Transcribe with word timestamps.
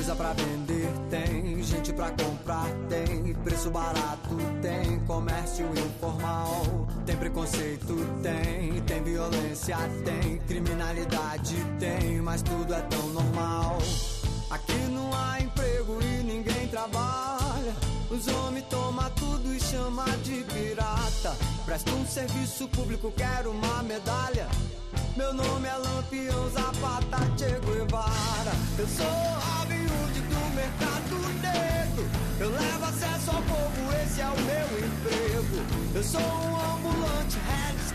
coisa 0.00 0.16
pra 0.16 0.32
vender, 0.32 0.88
tem 1.10 1.62
gente 1.62 1.92
pra 1.92 2.10
comprar, 2.12 2.66
tem 2.88 3.34
preço 3.44 3.70
barato, 3.70 4.34
tem 4.62 4.98
comércio 5.00 5.66
informal, 5.76 6.88
tem 7.04 7.16
preconceito, 7.18 7.96
tem, 8.22 8.80
tem 8.80 9.02
violência, 9.02 9.76
tem 10.02 10.38
criminalidade, 10.48 11.54
tem, 11.78 12.18
mas 12.22 12.40
tudo 12.40 12.72
é 12.72 12.80
tão 12.80 13.08
normal. 13.08 13.76
Aqui 14.48 14.78
não 14.90 15.14
há 15.14 15.42
Os 18.10 18.26
homens 18.26 18.64
tomam 18.68 19.08
tudo 19.10 19.54
e 19.54 19.60
chama 19.60 20.04
de 20.24 20.42
pirata. 20.42 21.36
Presta 21.64 21.92
um 21.92 22.04
serviço 22.04 22.66
público, 22.66 23.12
quero 23.16 23.52
uma 23.52 23.84
medalha. 23.84 24.48
Meu 25.16 25.32
nome 25.32 25.68
é 25.68 25.76
Lampião 25.76 26.50
Zapata 26.50 27.18
Che 27.38 27.60
Guevara. 27.60 28.52
Eu 28.76 28.88
sou 28.88 29.06
Hood 29.06 30.20
do 30.22 30.54
mercado 30.56 31.16
negro. 31.40 32.10
Eu 32.40 32.50
levo 32.50 32.84
acesso 32.84 33.30
ao 33.30 33.42
povo, 33.42 33.92
esse 34.02 34.20
é 34.20 34.26
o 34.26 34.40
meu 34.40 34.68
emprego. 34.86 35.64
Eu 35.94 36.02
sou 36.02 36.20
um 36.20 36.74
ambulante, 36.74 37.38
Regis 37.46 37.92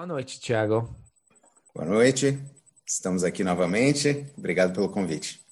Boa 0.00 0.06
noite, 0.06 0.40
Thiago. 0.40 0.96
Boa 1.74 1.86
noite, 1.86 2.38
estamos 2.86 3.22
aqui 3.22 3.44
novamente. 3.44 4.24
Obrigado 4.34 4.72
pelo 4.72 4.88
convite. 4.88 5.42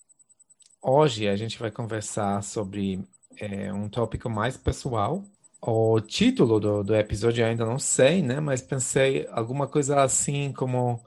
Hoje 0.80 1.28
a 1.28 1.36
gente 1.36 1.58
vai 1.58 1.70
conversar 1.70 2.42
sobre 2.42 3.06
é, 3.36 3.70
um 3.70 3.90
tópico 3.90 4.30
mais 4.30 4.56
pessoal. 4.56 5.22
O 5.60 6.00
título 6.00 6.58
do, 6.58 6.82
do 6.82 6.96
episódio 6.96 7.44
ainda 7.44 7.66
não 7.66 7.78
sei, 7.78 8.22
né? 8.22 8.40
Mas 8.40 8.62
pensei 8.62 9.28
alguma 9.32 9.66
coisa 9.66 10.00
assim 10.02 10.50
como 10.50 10.98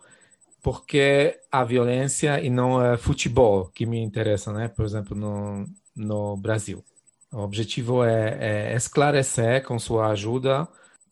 por 0.62 0.86
que 0.86 1.36
a 1.52 1.64
violência 1.64 2.40
e 2.40 2.48
não 2.48 2.80
é 2.80 2.96
futebol 2.96 3.72
que 3.74 3.88
me 3.88 4.00
interessa, 4.00 4.54
né? 4.54 4.68
Por 4.68 4.86
exemplo, 4.86 5.18
no, 5.18 5.66
no 5.96 6.38
Brasil. 6.38 6.86
O 7.32 7.40
objetivo 7.40 8.04
é, 8.04 8.70
é 8.70 8.76
esclarecer 8.76 9.66
com 9.66 9.80
sua 9.80 10.10
ajuda 10.10 10.68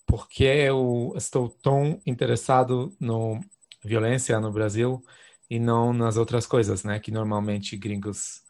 por 0.09 0.27
que 0.27 0.43
eu 0.43 1.13
estou 1.15 1.47
tão 1.47 2.01
interessado 2.03 2.91
no 2.99 3.39
violência 3.85 4.39
no 4.39 4.51
Brasil 4.51 5.05
e 5.47 5.59
não 5.59 5.93
nas 5.93 6.17
outras 6.17 6.47
coisas, 6.47 6.83
né? 6.83 6.99
Que 6.99 7.11
normalmente 7.11 7.77
gringos 7.77 8.41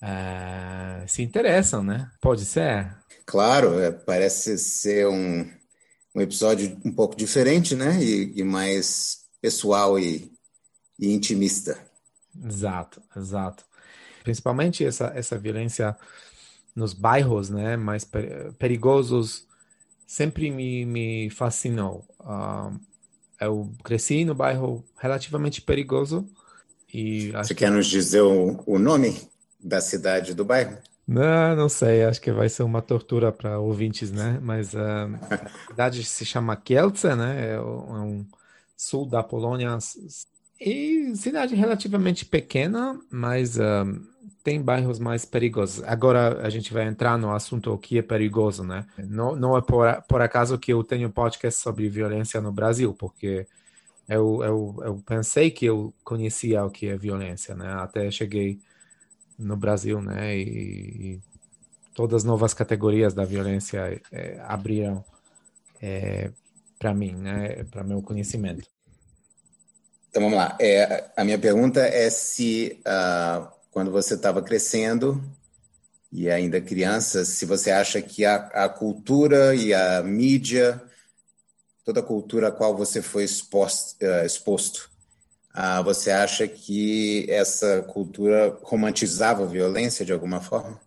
eh, 0.00 1.04
se 1.08 1.20
interessam, 1.20 1.82
né? 1.82 2.08
Pode 2.20 2.44
ser? 2.44 2.96
Claro, 3.26 3.80
é, 3.80 3.90
parece 3.90 4.56
ser 4.56 5.08
um, 5.08 5.50
um 6.14 6.20
episódio 6.20 6.80
um 6.84 6.92
pouco 6.92 7.16
diferente, 7.16 7.74
né? 7.74 8.00
E, 8.00 8.38
e 8.38 8.44
mais 8.44 9.24
pessoal 9.40 9.98
e, 9.98 10.30
e 11.00 11.12
intimista. 11.12 11.84
Exato, 12.44 13.02
exato. 13.16 13.64
Principalmente 14.22 14.84
essa, 14.84 15.06
essa 15.16 15.36
violência 15.36 15.96
nos 16.76 16.94
bairros, 16.94 17.50
né? 17.50 17.76
Mais 17.76 18.04
per- 18.04 18.52
perigosos 18.52 19.50
sempre 20.12 20.50
me, 20.50 20.84
me 20.84 21.30
fascinou. 21.30 22.04
Ah, 22.20 22.70
eu 23.40 23.72
cresci 23.82 24.26
no 24.26 24.34
bairro 24.34 24.84
relativamente 24.98 25.62
perigoso 25.62 26.28
e 26.92 27.34
acho 27.34 27.48
Você 27.48 27.54
quer 27.54 27.70
nos 27.70 27.86
dizer 27.86 28.20
o, 28.20 28.62
o 28.66 28.78
nome 28.78 29.26
da 29.58 29.80
cidade 29.80 30.34
do 30.34 30.44
bairro? 30.44 30.76
Não, 31.08 31.56
não 31.56 31.68
sei, 31.68 32.04
acho 32.04 32.20
que 32.20 32.30
vai 32.30 32.50
ser 32.50 32.62
uma 32.62 32.82
tortura 32.82 33.32
para 33.32 33.58
ouvintes, 33.58 34.12
né? 34.12 34.38
Mas 34.42 34.76
ah, 34.76 35.08
a 35.30 35.70
cidade 35.70 36.04
se 36.04 36.26
chama 36.26 36.56
Kielce, 36.56 37.14
né? 37.16 37.52
É 37.52 37.54
é 37.54 37.60
um 37.60 38.26
sul 38.76 39.08
da 39.08 39.22
Polônia 39.22 39.78
e 40.60 41.16
cidade 41.16 41.54
relativamente 41.54 42.26
pequena, 42.26 43.00
mas 43.10 43.58
ah, 43.58 43.86
tem 44.42 44.60
bairros 44.60 44.98
mais 44.98 45.24
perigosos. 45.24 45.84
Agora 45.84 46.44
a 46.44 46.50
gente 46.50 46.72
vai 46.72 46.86
entrar 46.86 47.16
no 47.16 47.32
assunto 47.32 47.72
o 47.72 47.78
que 47.78 47.98
é 47.98 48.02
perigoso, 48.02 48.64
né? 48.64 48.86
Não, 48.98 49.36
não 49.36 49.56
é 49.56 49.60
por, 49.62 49.86
por 50.08 50.20
acaso 50.20 50.58
que 50.58 50.72
eu 50.72 50.82
tenho 50.82 51.10
podcast 51.10 51.60
sobre 51.60 51.88
violência 51.88 52.40
no 52.40 52.52
Brasil, 52.52 52.92
porque 52.94 53.46
eu, 54.08 54.42
eu, 54.42 54.76
eu 54.84 55.02
pensei 55.06 55.50
que 55.50 55.66
eu 55.66 55.94
conhecia 56.02 56.64
o 56.64 56.70
que 56.70 56.88
é 56.88 56.96
violência, 56.96 57.54
né? 57.54 57.72
Até 57.74 58.10
cheguei 58.10 58.58
no 59.38 59.56
Brasil, 59.56 60.00
né? 60.02 60.36
E, 60.36 60.42
e 60.42 61.20
todas 61.94 62.22
as 62.22 62.24
novas 62.24 62.52
categorias 62.52 63.14
da 63.14 63.24
violência 63.24 64.00
eh, 64.10 64.40
abriram 64.46 65.04
para 66.78 66.94
mim, 66.94 67.14
né? 67.14 67.64
Para 67.70 67.84
meu 67.84 68.02
conhecimento. 68.02 68.68
Então 70.10 70.22
vamos 70.22 70.36
lá. 70.36 70.56
É, 70.60 71.10
a 71.16 71.24
minha 71.24 71.38
pergunta 71.38 71.80
é 71.80 72.10
se 72.10 72.80
ah, 72.84 73.50
quando 73.72 73.90
você 73.90 74.14
estava 74.14 74.42
crescendo 74.42 75.22
e 76.12 76.30
ainda 76.30 76.60
criança, 76.60 77.24
se 77.24 77.46
você 77.46 77.70
acha 77.72 78.02
que 78.02 78.24
a, 78.24 78.36
a 78.36 78.68
cultura 78.68 79.54
e 79.54 79.74
a 79.74 80.02
mídia, 80.02 80.80
toda 81.84 82.00
a 82.00 82.02
cultura 82.04 82.48
a 82.48 82.52
qual 82.52 82.76
você 82.76 83.02
foi 83.02 83.24
exposto, 83.24 83.96
eh, 84.00 84.26
exposto 84.26 84.90
ah, 85.54 85.82
você 85.82 86.10
acha 86.10 86.48
que 86.48 87.26
essa 87.30 87.82
cultura 87.82 88.58
romantizava 88.62 89.42
a 89.44 89.46
violência 89.46 90.04
de 90.04 90.12
alguma 90.12 90.40
forma? 90.40 90.80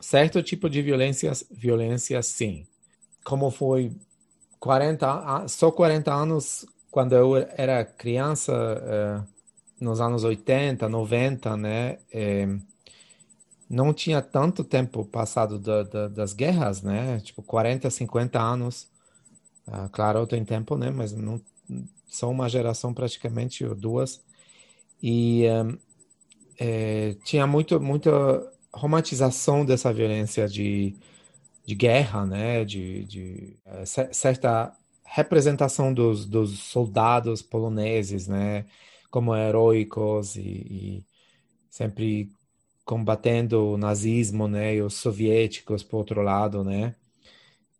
Certo 0.00 0.42
tipo 0.42 0.68
de 0.68 0.82
violência, 0.82 1.32
violência 1.50 2.22
sim. 2.22 2.66
Como 3.24 3.50
foi 3.50 3.92
40, 4.60 5.10
a- 5.10 5.48
só 5.48 5.70
40 5.70 6.12
anos 6.12 6.66
quando 6.90 7.14
eu 7.14 7.36
era 7.56 7.84
criança, 7.84 8.52
eh, 8.52 9.31
nos 9.82 10.00
anos 10.00 10.24
80, 10.24 10.88
90, 10.88 11.56
né? 11.56 11.98
eh, 12.12 12.46
não 13.68 13.92
tinha 13.94 14.20
tanto 14.20 14.62
tempo 14.64 15.04
passado 15.04 15.58
da- 15.58 15.82
da- 15.82 16.08
das 16.08 16.32
guerras, 16.32 16.82
né? 16.82 17.20
Tipo 17.20 17.42
40, 17.42 17.90
50 17.90 18.40
anos. 18.40 18.88
Ah, 19.66 19.88
claro, 19.90 20.26
tem 20.26 20.44
tempo, 20.44 20.76
né? 20.76 20.90
Mas 20.90 21.12
não 21.12 21.40
são 22.08 22.30
uma 22.32 22.48
geração 22.48 22.94
praticamente 22.94 23.64
ou 23.64 23.74
duas. 23.74 24.22
E 25.02 25.44
eh, 25.46 25.64
eh, 26.58 27.16
tinha 27.24 27.46
muito, 27.46 27.80
muita 27.80 28.10
romantização 28.74 29.64
dessa 29.64 29.92
violência 29.92 30.48
de, 30.48 30.94
de 31.66 31.74
guerra, 31.74 32.26
né? 32.26 32.64
De, 32.64 33.04
de 33.06 33.56
cer- 33.86 34.14
certa 34.14 34.72
representação 35.04 35.92
dos, 35.94 36.26
dos 36.26 36.58
soldados 36.60 37.42
poloneses, 37.42 38.28
né? 38.28 38.66
Como 39.12 39.36
heróicos 39.36 40.36
e, 40.36 40.42
e 40.42 41.06
sempre 41.70 42.30
combatendo 42.84 43.72
o 43.74 43.78
nazismo, 43.78 44.48
né? 44.48 44.76
E 44.76 44.82
os 44.82 44.94
soviéticos, 44.94 45.82
por 45.84 45.98
outro 45.98 46.22
lado, 46.22 46.64
né? 46.64 46.94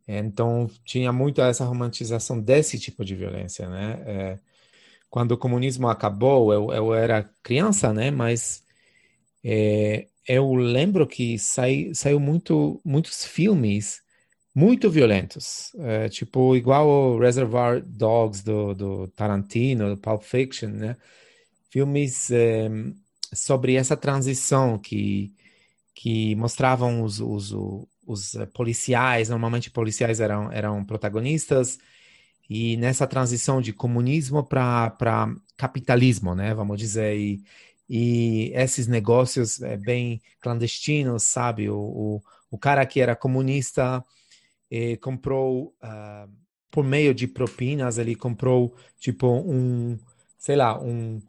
Então, 0.07 0.69
tinha 0.85 1.13
muito 1.13 1.41
essa 1.43 1.65
romantização 1.65 2.41
desse 2.41 2.79
tipo 2.79 3.05
de 3.05 3.15
violência, 3.17 3.69
né? 3.69 4.03
É, 4.07 4.39
quando 5.11 5.33
o 5.33 5.39
comunismo 5.39 5.89
acabou, 5.89 6.53
eu, 6.53 6.73
eu 6.73 6.95
era 6.95 7.25
criança, 7.43 7.93
né? 7.93 8.11
Mas 8.11 8.65
é, 9.45 10.09
eu 10.29 10.55
lembro 10.55 11.07
que 11.07 11.39
sai, 11.39 11.93
saiu 11.95 12.21
muito, 12.21 12.81
muitos 12.85 13.25
filmes 13.25 14.02
muito 14.55 14.91
violentos, 14.91 15.73
é, 15.79 16.09
tipo 16.09 16.55
igual 16.57 16.87
o 16.89 17.19
Reservoir 17.19 17.83
Dogs 17.85 18.45
do, 18.45 18.75
do 18.75 19.09
Tarantino, 19.09 19.91
do 19.91 19.97
Pulp 19.97 20.23
Fiction, 20.23 20.71
né? 20.71 20.97
Filmes 21.71 22.31
é, 22.31 22.69
sobre 23.35 23.75
essa 23.77 23.97
transição 23.97 24.79
que 24.79 25.33
que 25.95 26.35
mostravam 26.37 27.03
os, 27.03 27.21
os, 27.21 27.53
os 28.07 28.37
policiais, 28.55 29.29
normalmente 29.29 29.71
policiais 29.71 30.21
eram, 30.21 30.51
eram 30.53 30.85
protagonistas, 30.85 31.79
e 32.49 32.77
nessa 32.77 33.07
transição 33.07 33.61
de 33.61 33.73
comunismo 33.73 34.45
para 34.45 35.35
capitalismo, 35.57 36.35
né, 36.35 36.55
vamos 36.55 36.79
dizer, 36.79 37.17
e, 37.17 37.43
e 37.89 38.53
esses 38.55 38.87
negócios 38.87 39.61
é, 39.63 39.77
bem 39.77 40.21
clandestinos, 40.41 41.25
sabe, 41.25 41.71
o, 41.71 41.77
o, 41.79 42.23
o 42.51 42.59
cara 42.59 42.85
que 42.87 43.01
era 43.01 43.17
comunista 43.17 44.05
eh, 44.73 44.97
comprou, 44.97 45.75
uh, 45.83 46.31
por 46.71 46.85
meio 46.85 47.15
de 47.15 47.27
propinas, 47.29 47.99
ele 47.99 48.15
comprou, 48.15 48.75
tipo, 48.99 49.27
um, 49.29 49.99
sei 50.39 50.57
lá, 50.57 50.81
um 50.81 51.21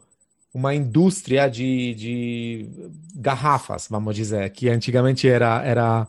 uma 0.54 0.76
indústria 0.76 1.48
de, 1.50 1.96
de 1.96 2.70
garrafas, 3.16 3.88
vamos 3.90 4.16
dizer, 4.16 4.48
que 4.52 4.70
antigamente 4.70 5.28
era, 5.28 5.64
era 5.64 6.08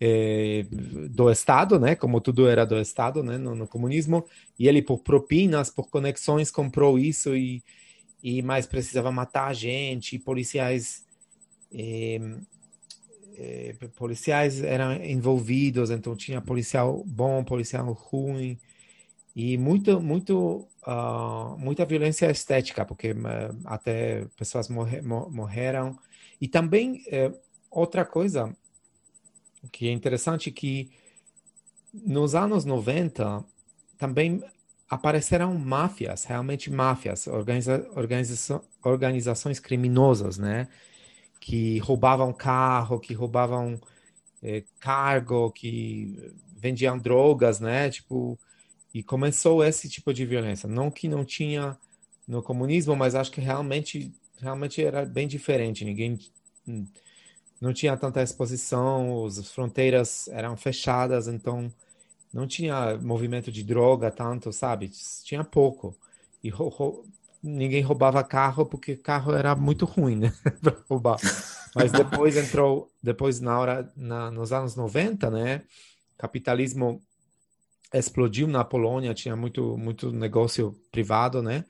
é, 0.00 0.64
do 1.10 1.30
Estado, 1.30 1.78
né? 1.78 1.96
Como 1.96 2.20
tudo 2.20 2.48
era 2.48 2.64
do 2.64 2.78
Estado, 2.78 3.22
né? 3.22 3.36
No, 3.36 3.54
no, 3.54 3.66
comunismo. 3.66 4.24
E 4.58 4.68
ele, 4.68 4.80
por 4.80 4.98
propinas, 4.98 5.70
por 5.70 5.90
conexões, 5.90 6.50
comprou 6.50 6.98
isso 6.98 7.36
e, 7.36 7.64
e 8.22 8.42
mais 8.42 8.66
precisava 8.66 9.10
matar 9.10 9.48
a 9.48 9.52
gente. 9.52 10.14
E 10.14 10.18
policiais, 10.20 11.04
é, 11.74 12.20
é, 13.40 13.74
policiais 13.96 14.62
eram 14.62 14.92
envolvidos, 15.02 15.90
então 15.90 16.14
tinha 16.14 16.42
policial 16.42 17.02
bom, 17.06 17.42
policial 17.42 17.90
ruim 17.92 18.58
e 19.34 19.56
muito, 19.56 20.00
muito, 20.00 20.68
uh, 20.86 21.56
muita 21.56 21.86
violência 21.86 22.30
estética, 22.30 22.84
porque 22.84 23.12
uh, 23.12 23.16
até 23.64 24.26
pessoas 24.36 24.68
morre, 24.68 25.00
morreram. 25.00 25.98
E 26.40 26.46
também 26.46 27.02
uh, 27.06 27.34
outra 27.70 28.04
coisa 28.04 28.54
que 29.72 29.88
é 29.88 29.92
interessante 29.92 30.50
que 30.50 30.90
nos 31.92 32.34
anos 32.34 32.64
90 32.64 33.44
também 33.96 34.42
apareceram 34.88 35.56
máfias, 35.56 36.24
realmente 36.24 36.70
máfias, 36.70 37.26
organiza, 37.26 37.88
organiza, 37.94 38.62
organizações 38.82 39.60
criminosas, 39.60 40.36
né? 40.36 40.68
Que 41.40 41.78
roubavam 41.78 42.32
carro, 42.32 43.00
que 43.00 43.14
roubavam 43.14 43.80
eh, 44.42 44.64
cargo, 44.78 45.50
que 45.52 46.32
vendiam 46.56 46.98
drogas, 46.98 47.60
né? 47.60 47.90
Tipo, 47.90 48.38
e 48.94 49.02
começou 49.02 49.64
esse 49.64 49.88
tipo 49.88 50.12
de 50.12 50.26
violência. 50.26 50.68
Não 50.68 50.90
que 50.90 51.08
não 51.08 51.24
tinha 51.24 51.78
no 52.26 52.42
comunismo, 52.42 52.94
mas 52.96 53.14
acho 53.14 53.30
que 53.32 53.40
realmente, 53.40 54.12
realmente 54.38 54.82
era 54.82 55.04
bem 55.04 55.26
diferente. 55.26 55.84
Ninguém 55.84 56.18
hum, 56.66 56.86
não 57.60 57.72
tinha 57.72 57.96
tanta 57.96 58.22
exposição, 58.22 59.26
as 59.26 59.50
fronteiras 59.50 60.28
eram 60.28 60.56
fechadas, 60.56 61.28
então 61.28 61.72
não 62.32 62.46
tinha 62.46 62.96
movimento 62.98 63.50
de 63.52 63.64
droga 63.64 64.10
tanto, 64.10 64.52
sabe? 64.52 64.90
Tinha 65.24 65.44
pouco. 65.44 65.94
E 66.42 66.50
ninguém 67.42 67.82
roubava 67.82 68.22
carro 68.22 68.66
porque 68.66 68.96
carro 68.96 69.34
era 69.34 69.54
muito 69.54 69.84
ruim, 69.84 70.16
né? 70.16 70.32
para 70.62 70.76
roubar. 70.88 71.18
Mas 71.74 71.92
depois 71.92 72.36
entrou, 72.36 72.90
depois 73.02 73.40
na 73.40 73.58
hora, 73.58 73.92
na, 73.96 74.30
nos 74.30 74.52
anos 74.52 74.76
90, 74.76 75.30
né? 75.30 75.62
Capitalismo 76.18 77.00
explodiu 77.92 78.46
na 78.46 78.64
Polônia, 78.64 79.14
tinha 79.14 79.34
muito 79.34 79.76
muito 79.76 80.12
negócio 80.12 80.76
privado, 80.90 81.42
né? 81.42 81.64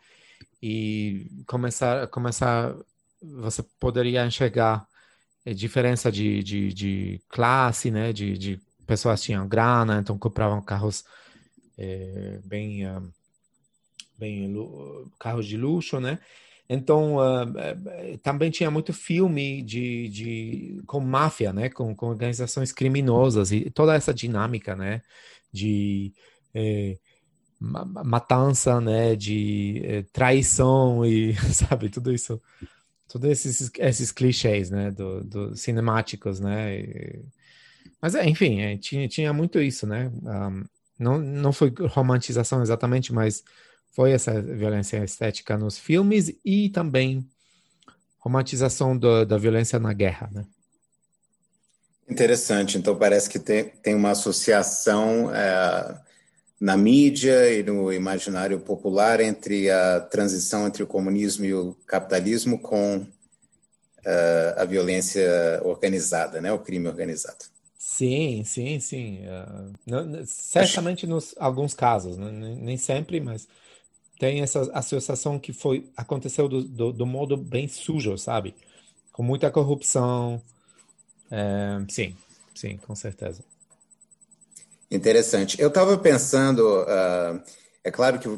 E 0.62 1.31
começar 1.46 2.06
começar 2.08 2.75
você 3.23 3.62
poderia 3.78 4.26
enxergar 4.26 4.87
a 5.46 5.52
diferença 5.52 6.11
de, 6.11 6.43
de, 6.43 6.73
de 6.73 7.20
classe, 7.28 7.90
né? 7.90 8.12
De, 8.12 8.37
de 8.37 8.61
pessoas 8.87 9.23
tinham 9.23 9.46
grana, 9.46 10.00
então 10.00 10.19
compravam 10.19 10.61
carros 10.61 11.05
é, 11.78 12.40
bem 12.44 12.87
uh, 12.87 13.12
bem 14.20 14.55
carros 15.19 15.46
de 15.46 15.56
luxo, 15.56 15.99
né? 15.99 16.19
Então 16.69 17.17
uh, 17.17 18.19
também 18.22 18.50
tinha 18.50 18.70
muito 18.70 18.93
filme 18.93 19.62
de, 19.62 20.08
de 20.08 20.82
com 20.87 21.00
máfia, 21.00 21.52
né? 21.52 21.69
Com, 21.69 21.94
com 21.96 22.06
organizações 22.06 22.72
criminosas 22.72 23.50
e 23.50 23.70
toda 23.70 23.94
essa 23.94 24.14
dinâmica, 24.14 24.76
né? 24.76 25.02
de 25.52 26.12
é, 26.55 26.99
matança, 27.58 28.81
né, 28.81 29.14
de 29.17 29.82
é, 29.84 30.02
traição 30.12 31.05
e 31.05 31.34
sabe 31.52 31.90
tudo 31.90 32.12
isso, 32.12 32.40
todos 33.08 33.31
esses 33.31 33.70
esses 33.78 34.12
clichês, 34.12 34.70
né, 34.70 34.90
do, 34.90 35.23
do 35.25 35.56
cinemáticos, 35.56 36.40
né. 36.40 36.81
E, 36.81 37.25
mas 38.00 38.14
é, 38.14 38.26
enfim, 38.28 38.61
é, 38.61 38.76
tinha 38.78 39.08
tinha 39.08 39.32
muito 39.32 39.61
isso, 39.61 39.87
né. 39.87 40.11
Um, 40.23 40.64
não 40.99 41.19
não 41.19 41.52
foi 41.52 41.73
romantização 41.88 42.62
exatamente, 42.62 43.12
mas 43.12 43.43
foi 43.90 44.12
essa 44.12 44.40
violência 44.40 45.02
estética 45.04 45.56
nos 45.56 45.78
filmes 45.78 46.32
e 46.44 46.69
também 46.69 47.26
romantização 48.19 48.96
do, 48.96 49.25
da 49.25 49.37
violência 49.37 49.78
na 49.78 49.92
guerra, 49.92 50.31
né. 50.32 50.44
Interessante. 52.08 52.76
Então, 52.76 52.96
parece 52.96 53.31
que 53.31 53.38
tem, 53.38 53.64
tem 53.64 53.94
uma 53.94 54.10
associação 54.10 55.32
é, 55.32 55.96
na 56.60 56.76
mídia 56.76 57.52
e 57.52 57.62
no 57.62 57.92
imaginário 57.92 58.58
popular 58.58 59.20
entre 59.20 59.70
a 59.70 60.00
transição 60.00 60.66
entre 60.66 60.82
o 60.82 60.88
comunismo 60.88 61.44
e 61.44 61.54
o 61.54 61.76
capitalismo 61.87 62.58
com 62.58 63.06
é, 64.04 64.54
a 64.58 64.64
violência 64.64 65.60
organizada, 65.62 66.40
né? 66.40 66.52
o 66.52 66.58
crime 66.58 66.88
organizado. 66.88 67.44
Sim, 67.78 68.42
sim, 68.44 68.81
sim. 68.81 69.20
Uh, 69.26 70.25
certamente 70.26 71.06
nos 71.06 71.34
alguns 71.38 71.75
casos, 71.75 72.16
né? 72.16 72.31
nem 72.31 72.76
sempre, 72.76 73.20
mas 73.20 73.46
tem 74.20 74.43
essa 74.43 74.70
associação 74.75 75.38
que 75.38 75.50
foi 75.50 75.90
aconteceu 75.96 76.46
do, 76.46 76.62
do, 76.62 76.93
do 76.93 77.06
modo 77.06 77.38
bem 77.38 77.67
sujo, 77.67 78.19
sabe? 78.19 78.55
Com 79.11 79.22
muita 79.22 79.50
corrupção, 79.50 80.40
é, 81.31 81.81
sim, 81.88 82.14
sim, 82.55 82.76
com 82.87 82.94
certeza. 82.94 83.43
Interessante. 84.90 85.58
Eu 85.58 85.69
estava 85.69 85.96
pensando, 85.96 86.82
uh, 86.82 87.43
é 87.82 87.90
claro 87.90 88.19
que 88.19 88.28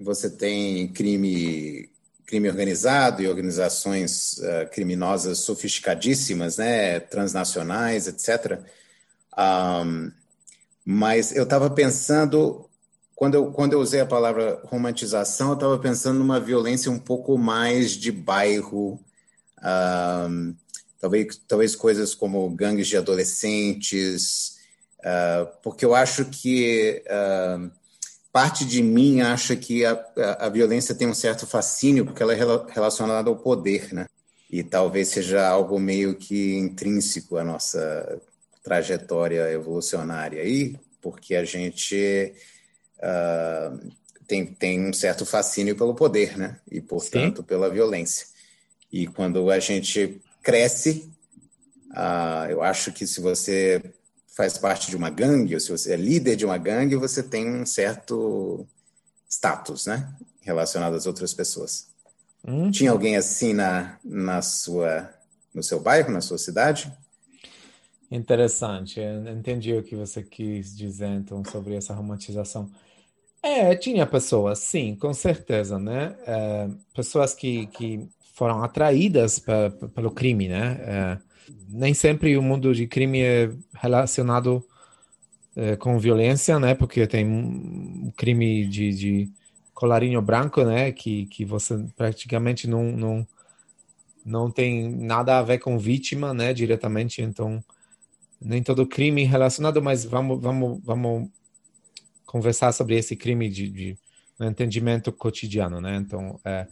você 0.00 0.30
tem 0.30 0.88
crime, 0.88 1.90
crime 2.24 2.48
organizado 2.48 3.20
e 3.20 3.28
organizações 3.28 4.38
uh, 4.38 4.70
criminosas 4.72 5.40
sofisticadíssimas, 5.40 6.56
né, 6.56 7.00
transnacionais, 7.00 8.06
etc. 8.06 8.60
Um, 9.36 10.10
mas 10.86 11.36
eu 11.36 11.42
estava 11.42 11.68
pensando, 11.68 12.67
quando 13.18 13.34
eu, 13.34 13.50
quando 13.50 13.72
eu 13.72 13.80
usei 13.80 13.98
a 13.98 14.06
palavra 14.06 14.60
romantização, 14.62 15.48
eu 15.48 15.54
estava 15.54 15.76
pensando 15.76 16.20
numa 16.20 16.38
violência 16.38 16.88
um 16.88 17.00
pouco 17.00 17.36
mais 17.36 17.90
de 17.90 18.12
bairro. 18.12 19.00
Talvez, 21.00 21.40
talvez 21.48 21.74
coisas 21.74 22.14
como 22.14 22.48
gangues 22.50 22.86
de 22.86 22.96
adolescentes, 22.96 24.58
uh, 25.00 25.48
porque 25.64 25.84
eu 25.84 25.96
acho 25.96 26.26
que 26.26 27.02
uh, 27.06 27.68
parte 28.32 28.64
de 28.64 28.80
mim 28.84 29.20
acha 29.20 29.56
que 29.56 29.84
a, 29.84 29.92
a, 30.16 30.46
a, 30.46 30.48
violência 30.48 30.94
tem 30.94 31.08
um 31.08 31.14
certo 31.14 31.44
fascínio, 31.44 32.04
porque 32.04 32.22
ela 32.22 32.32
é 32.32 32.38
relacionada 32.72 33.28
ao 33.28 33.36
poder, 33.36 33.92
né? 33.92 34.06
E 34.48 34.62
talvez 34.62 35.08
seja 35.08 35.44
algo 35.44 35.80
meio 35.80 36.14
que 36.14 36.54
intrínseco 36.54 37.36
à 37.36 37.42
nossa 37.42 38.22
trajetória 38.62 39.50
evolucionária 39.50 40.40
aí, 40.40 40.76
porque 41.02 41.34
a 41.34 41.44
gente 41.44 42.32
uh, 42.98 43.92
tem, 44.26 44.46
tem 44.46 44.88
um 44.88 44.92
certo 44.92 45.24
fascínio 45.24 45.76
pelo 45.76 45.94
poder, 45.94 46.36
né? 46.36 46.58
E, 46.70 46.80
portanto, 46.80 47.38
Sim. 47.38 47.42
pela 47.42 47.70
violência. 47.70 48.26
E 48.92 49.06
quando 49.06 49.50
a 49.50 49.58
gente 49.58 50.20
cresce. 50.42 51.10
Uh, 51.90 52.50
eu 52.50 52.62
acho 52.62 52.92
que 52.92 53.06
se 53.06 53.20
você 53.20 53.82
faz 54.36 54.56
parte 54.56 54.90
de 54.90 54.96
uma 54.96 55.10
gangue, 55.10 55.54
ou 55.54 55.60
se 55.60 55.70
você 55.70 55.94
é 55.94 55.96
líder 55.96 56.36
de 56.36 56.44
uma 56.44 56.56
gangue, 56.56 56.96
você 56.96 57.22
tem 57.22 57.46
um 57.46 57.66
certo 57.66 58.66
status, 59.28 59.86
né? 59.86 60.10
Relacionado 60.40 60.94
às 60.94 61.06
outras 61.06 61.34
pessoas. 61.34 61.88
Hum. 62.46 62.70
Tinha 62.70 62.90
alguém 62.92 63.16
assim 63.16 63.52
na, 63.52 63.98
na 64.04 64.40
sua, 64.40 65.12
no 65.52 65.62
seu 65.62 65.80
bairro, 65.80 66.12
na 66.12 66.20
sua 66.20 66.38
cidade? 66.38 66.92
Interessante. 68.10 69.00
Eu 69.00 69.26
entendi 69.28 69.74
o 69.74 69.82
que 69.82 69.96
você 69.96 70.22
quis 70.22 70.74
dizer, 70.74 71.08
então, 71.08 71.44
sobre 71.44 71.74
essa 71.74 71.92
romantização. 71.92 72.70
É, 73.42 73.74
tinha 73.76 74.06
pessoas, 74.06 74.58
sim, 74.58 74.96
com 74.96 75.14
certeza, 75.14 75.78
né? 75.78 76.16
É, 76.26 76.68
pessoas 76.94 77.34
que, 77.34 77.66
que 77.68 78.08
foram 78.34 78.62
atraídas 78.62 79.38
pra, 79.38 79.70
pelo 79.70 80.10
crime, 80.10 80.48
né? 80.48 80.78
É, 80.80 81.18
nem 81.68 81.94
sempre 81.94 82.36
o 82.36 82.42
mundo 82.42 82.74
de 82.74 82.86
crime 82.86 83.20
é 83.20 83.50
relacionado 83.74 84.64
é, 85.56 85.76
com 85.76 85.98
violência, 85.98 86.58
né? 86.58 86.74
Porque 86.74 87.06
tem 87.06 87.26
um 87.26 88.12
crime 88.16 88.66
de, 88.66 88.92
de 88.92 89.30
colarinho 89.72 90.20
branco, 90.20 90.64
né? 90.64 90.92
Que, 90.92 91.26
que 91.26 91.44
você 91.44 91.78
praticamente 91.96 92.68
não, 92.68 92.92
não, 92.92 93.28
não 94.24 94.50
tem 94.50 94.90
nada 94.90 95.38
a 95.38 95.42
ver 95.42 95.58
com 95.58 95.78
vítima, 95.78 96.34
né? 96.34 96.52
Diretamente, 96.52 97.22
então 97.22 97.62
nem 98.40 98.62
todo 98.62 98.86
crime 98.86 99.24
relacionado, 99.24 99.82
mas 99.82 100.04
vamos, 100.04 100.40
vamos, 100.40 100.80
vamos 100.84 101.28
conversar 102.28 102.72
sobre 102.72 102.94
esse 102.94 103.16
crime 103.16 103.48
de, 103.48 103.70
de 103.70 103.98
entendimento 104.38 105.10
cotidiano, 105.10 105.80
né? 105.80 105.96
Então, 105.96 106.38
é, 106.44 106.66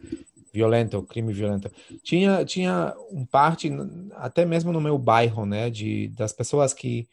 violento, 0.52 1.02
crime 1.02 1.32
violento. 1.32 1.72
Tinha, 2.02 2.44
tinha 2.44 2.94
um 3.10 3.24
parte, 3.24 3.70
até 4.16 4.44
mesmo 4.44 4.70
no 4.70 4.80
meu 4.80 4.98
bairro, 4.98 5.46
né, 5.46 5.70
de, 5.70 6.08
das 6.08 6.32
pessoas 6.32 6.74
que, 6.74 7.08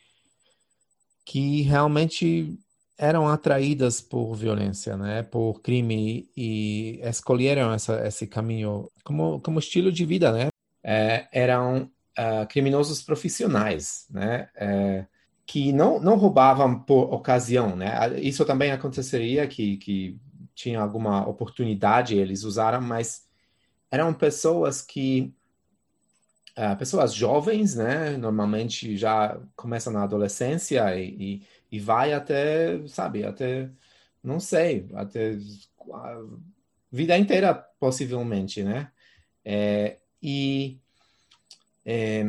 que 1.26 1.62
realmente 1.62 2.54
eram 2.98 3.28
atraídas 3.28 4.02
por 4.02 4.36
violência, 4.36 4.98
né, 4.98 5.24
por 5.24 5.62
crime 5.62 6.30
e 6.36 7.00
escolheram 7.02 7.74
essa, 7.74 8.06
esse 8.06 8.28
caminho 8.28 8.90
como, 9.06 9.40
como 9.40 9.60
estilo 9.60 9.92
de 9.92 10.06
vida, 10.06 10.32
né. 10.32 10.50
É, 10.84 11.28
eram 11.32 11.90
uh, 12.20 12.46
criminosos 12.50 13.02
profissionais, 13.02 14.06
né. 14.10 14.50
É, 14.56 15.06
que 15.46 15.74
não, 15.74 16.00
não 16.00 16.16
roubavam 16.16 16.80
por 16.80 17.14
ocasião, 17.14 17.76
né? 17.76 18.20
Isso 18.20 18.46
também 18.46 18.72
aconteceria 18.72 19.48
que, 19.48 19.78
que 19.78 20.20
tinha 20.56 20.80
alguma 20.80 21.28
oportunidade 21.28 22.16
eles 22.16 22.44
usaram, 22.44 22.82
mas 22.82 23.28
eram 23.92 24.14
pessoas 24.14 24.82
que 24.82 25.34
uh, 26.58 26.78
pessoas 26.78 27.14
jovens, 27.14 27.76
né? 27.76 28.18
Normalmente 28.18 28.96
já 28.98 29.40
começam 29.56 29.92
na 29.92 30.04
adolescência 30.04 30.96
e, 30.96 31.10
e, 31.10 31.48
e 31.72 31.80
vai 31.80 32.14
até, 32.14 32.86
sabe, 32.88 33.24
até 33.26 33.70
não 34.24 34.40
sei, 34.40 34.88
até 34.94 35.38
a 35.92 36.24
vida 36.92 37.18
inteira 37.18 37.54
possivelmente, 37.80 38.64
né? 38.64 38.90
É, 39.44 39.98
e 40.22 40.80
é, 41.86 42.24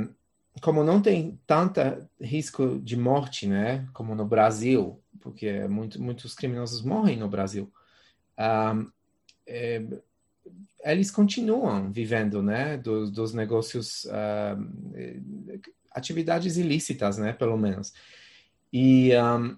como 0.61 0.84
não 0.84 1.00
tem 1.00 1.38
tanta 1.46 2.08
risco 2.20 2.78
de 2.80 2.96
morte, 2.96 3.46
né, 3.46 3.87
como 3.92 4.14
no 4.14 4.25
Brasil, 4.25 5.00
porque 5.20 5.66
muito, 5.68 6.00
muitos 6.00 6.34
criminosos 6.34 6.82
morrem 6.82 7.16
no 7.16 7.28
Brasil, 7.28 7.73
um, 8.38 8.90
é, 9.46 9.84
eles 10.84 11.11
continuam 11.11 11.90
vivendo, 11.90 12.42
né, 12.42 12.76
dos, 12.76 13.11
dos 13.11 13.32
negócios, 13.32 14.04
uh, 14.04 15.61
atividades 15.90 16.56
ilícitas, 16.56 17.16
né, 17.16 17.32
pelo 17.32 17.56
menos. 17.56 17.92
E, 18.73 19.11
um, 19.16 19.56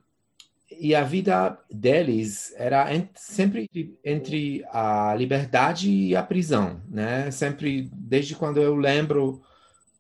e 0.71 0.95
a 0.95 1.03
vida 1.03 1.59
deles 1.71 2.55
era 2.57 2.87
sempre 3.15 3.69
entre 4.05 4.65
a 4.71 5.15
liberdade 5.15 5.91
e 5.91 6.15
a 6.15 6.23
prisão, 6.23 6.83
né? 6.89 7.31
Sempre, 7.31 7.89
desde 7.93 8.35
quando 8.35 8.61
eu 8.61 8.75
lembro, 8.75 9.43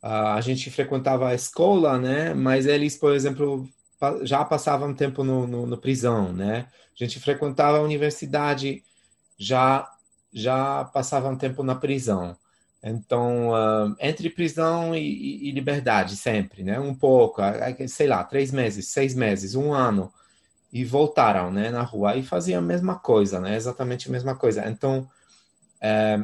a 0.07 0.41
gente 0.41 0.71
frequentava 0.71 1.29
a 1.29 1.35
escola, 1.35 1.99
né? 1.99 2.33
Mas 2.35 2.67
eles, 2.67 2.97
por 2.97 3.13
exemplo, 3.13 3.69
já 4.23 4.45
passavam 4.45 4.95
tempo 4.95 5.25
no, 5.25 5.47
no, 5.47 5.67
no 5.67 5.79
prisão, 5.79 6.33
né? 6.33 6.69
A 6.95 7.05
gente 7.05 7.19
frequentava 7.21 7.79
a 7.79 7.83
universidade, 7.83 8.83
já 9.39 9.91
já 10.33 10.85
passavam 10.85 11.37
tempo 11.37 11.63
na 11.63 11.75
prisão. 11.75 12.37
Então, 12.83 13.51
uh, 13.51 13.97
entre 13.99 14.29
prisão 14.31 14.95
e, 14.95 15.01
e, 15.01 15.49
e, 15.49 15.51
liberdade, 15.51 16.15
sempre, 16.17 16.63
né? 16.63 16.79
Um 16.79 16.95
pouco, 16.95 17.41
sei 17.89 18.07
lá, 18.07 18.23
três 18.23 18.53
meses, 18.53 18.89
seis 18.89 19.15
meses, 19.15 19.55
um 19.55 19.73
ano, 19.73 20.13
e 20.73 20.85
voltaram, 20.85 21.51
né, 21.51 21.71
na 21.71 21.83
rua 21.83 22.17
e 22.17 22.23
faziam 22.23 22.59
a 22.59 22.63
mesma 22.63 22.97
coisa, 22.97 23.41
né? 23.41 23.57
Exatamente 23.57 24.09
a 24.09 24.13
mesma 24.13 24.37
coisa. 24.37 24.69
Então, 24.69 25.09
é, 25.81 26.21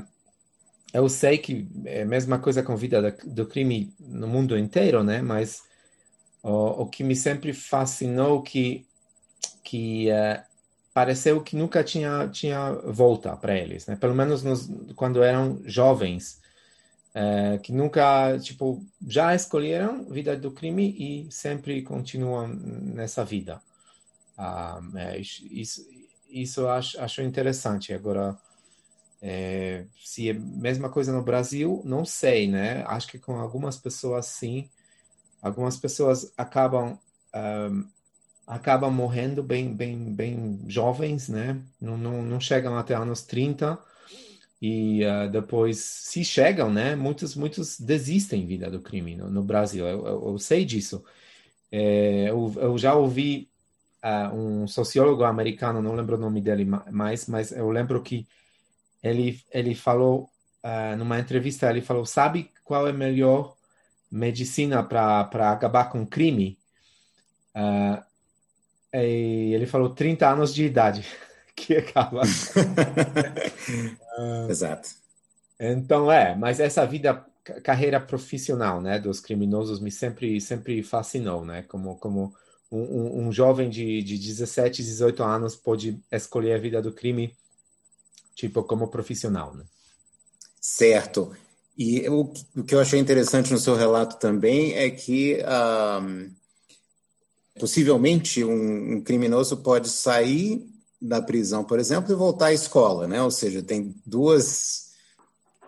eu 0.92 1.08
sei 1.08 1.38
que 1.38 1.66
é 1.84 2.02
a 2.02 2.06
mesma 2.06 2.38
coisa 2.38 2.62
com 2.62 2.72
a 2.72 2.76
vida 2.76 3.16
do 3.24 3.46
crime 3.46 3.94
no 3.98 4.26
mundo 4.28 4.56
inteiro, 4.58 5.02
né? 5.02 5.22
Mas 5.22 5.62
o, 6.42 6.82
o 6.82 6.86
que 6.86 7.02
me 7.02 7.16
sempre 7.16 7.52
fascinou 7.52 8.42
que 8.42 8.86
que 9.64 10.10
é, 10.10 10.44
pareceu 10.92 11.42
que 11.42 11.56
nunca 11.56 11.82
tinha 11.82 12.28
tinha 12.28 12.72
volta 12.72 13.36
para 13.36 13.56
eles, 13.56 13.86
né? 13.86 13.96
Pelo 13.96 14.14
menos 14.14 14.42
nos, 14.42 14.68
quando 14.94 15.22
eram 15.22 15.60
jovens, 15.64 16.40
é, 17.14 17.58
que 17.58 17.72
nunca 17.72 18.38
tipo 18.38 18.84
já 19.06 19.34
escolheram 19.34 20.04
vida 20.04 20.36
do 20.36 20.50
crime 20.50 20.94
e 20.98 21.32
sempre 21.32 21.82
continuam 21.82 22.48
nessa 22.48 23.24
vida. 23.24 23.62
Ah, 24.36 24.80
é, 24.96 25.18
isso 25.20 25.86
isso 26.32 26.66
acho, 26.66 27.00
acho 27.00 27.22
interessante. 27.22 27.92
Agora 27.92 28.36
é, 29.22 29.86
se 30.04 30.28
é 30.28 30.32
a 30.32 30.34
mesma 30.34 30.90
coisa 30.90 31.12
no 31.12 31.22
Brasil, 31.22 31.80
não 31.84 32.04
sei, 32.04 32.48
né? 32.48 32.82
Acho 32.88 33.06
que 33.06 33.20
com 33.20 33.36
algumas 33.36 33.76
pessoas 33.76 34.26
sim. 34.26 34.68
Algumas 35.40 35.76
pessoas 35.76 36.32
acabam 36.36 36.98
um, 37.34 37.88
acabam 38.46 38.92
morrendo 38.92 39.42
bem 39.42 39.72
bem 39.74 40.12
bem 40.12 40.60
jovens, 40.66 41.28
né? 41.28 41.62
Não, 41.80 41.96
não, 41.96 42.22
não 42.22 42.40
chegam 42.40 42.76
até 42.76 42.94
anos 42.94 43.22
30 43.22 43.78
e 44.60 45.02
uh, 45.04 45.30
depois 45.30 45.78
se 45.78 46.24
chegam, 46.24 46.72
né? 46.72 46.96
Muitos 46.96 47.36
muitos 47.36 47.78
desistem 47.80 48.46
vida 48.46 48.68
do 48.70 48.80
crime 48.80 49.16
no, 49.16 49.30
no 49.30 49.42
Brasil. 49.44 49.86
Eu, 49.86 50.06
eu, 50.06 50.28
eu, 50.30 50.38
sei 50.38 50.64
disso. 50.64 51.04
É, 51.70 52.28
eu, 52.30 52.52
eu, 52.56 52.78
já 52.78 52.94
ouvi 52.94 53.48
uh, 54.04 54.34
um 54.34 54.66
sociólogo 54.66 55.24
americano, 55.24 55.80
não 55.80 55.94
lembro 55.94 56.16
o 56.16 56.20
nome 56.20 56.40
dele 56.40 56.64
mais, 56.90 57.26
mas 57.28 57.52
eu 57.52 57.70
lembro 57.70 58.02
que 58.02 58.26
ele, 59.02 59.40
ele 59.50 59.74
falou, 59.74 60.30
uh, 60.64 60.96
numa 60.96 61.18
entrevista, 61.18 61.68
ele 61.68 61.80
falou, 61.80 62.06
sabe 62.06 62.50
qual 62.64 62.86
é 62.86 62.90
a 62.90 62.94
melhor 62.94 63.56
medicina 64.10 64.82
para 64.82 65.50
acabar 65.50 65.90
com 65.90 66.06
crime? 66.06 66.58
Uh, 67.54 68.02
e 68.94 69.52
ele 69.54 69.66
falou 69.66 69.90
30 69.90 70.28
anos 70.28 70.54
de 70.54 70.64
idade, 70.64 71.04
que 71.56 71.76
acaba. 71.76 72.22
uh, 74.18 74.46
Exato. 74.50 74.90
Então, 75.58 76.10
é, 76.10 76.34
mas 76.34 76.60
essa 76.60 76.84
vida, 76.86 77.24
carreira 77.62 78.00
profissional, 78.00 78.80
né, 78.80 78.98
dos 78.98 79.20
criminosos 79.20 79.80
me 79.80 79.90
sempre, 79.90 80.40
sempre 80.40 80.82
fascinou, 80.82 81.44
né, 81.44 81.62
como, 81.62 81.96
como 81.96 82.34
um, 82.70 83.26
um, 83.26 83.32
jovem 83.32 83.68
de, 83.68 84.02
de 84.02 84.18
17, 84.18 84.82
18 84.82 85.22
anos 85.22 85.54
pode 85.54 86.02
escolher 86.10 86.54
a 86.54 86.58
vida 86.58 86.82
do 86.82 86.92
crime 86.92 87.36
tipo 88.34 88.62
como 88.62 88.88
profissional, 88.88 89.54
né? 89.54 89.64
Certo. 90.60 91.32
E 91.76 92.08
o, 92.08 92.32
o 92.56 92.62
que 92.64 92.74
eu 92.74 92.80
achei 92.80 93.00
interessante 93.00 93.52
no 93.52 93.58
seu 93.58 93.74
relato 93.74 94.16
também 94.18 94.74
é 94.74 94.90
que 94.90 95.38
um, 96.02 96.30
possivelmente 97.58 98.44
um, 98.44 98.94
um, 98.94 99.00
criminoso 99.00 99.56
pode 99.58 99.88
sair 99.88 100.64
da 101.00 101.20
prisão, 101.20 101.64
por 101.64 101.80
exemplo, 101.80 102.12
e 102.12 102.16
voltar 102.16 102.46
à 102.46 102.52
escola, 102.52 103.08
né? 103.08 103.20
Ou 103.22 103.30
seja, 103.30 103.62
tem 103.62 103.94
duas 104.06 104.92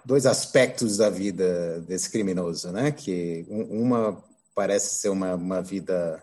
dois 0.04 0.26
aspectos 0.26 0.98
da 0.98 1.08
vida 1.08 1.80
desse 1.80 2.10
criminoso, 2.10 2.70
né? 2.70 2.92
Que 2.92 3.46
uma 3.48 4.22
parece 4.54 4.94
ser 4.96 5.08
uma, 5.08 5.34
uma 5.34 5.62
vida 5.62 6.22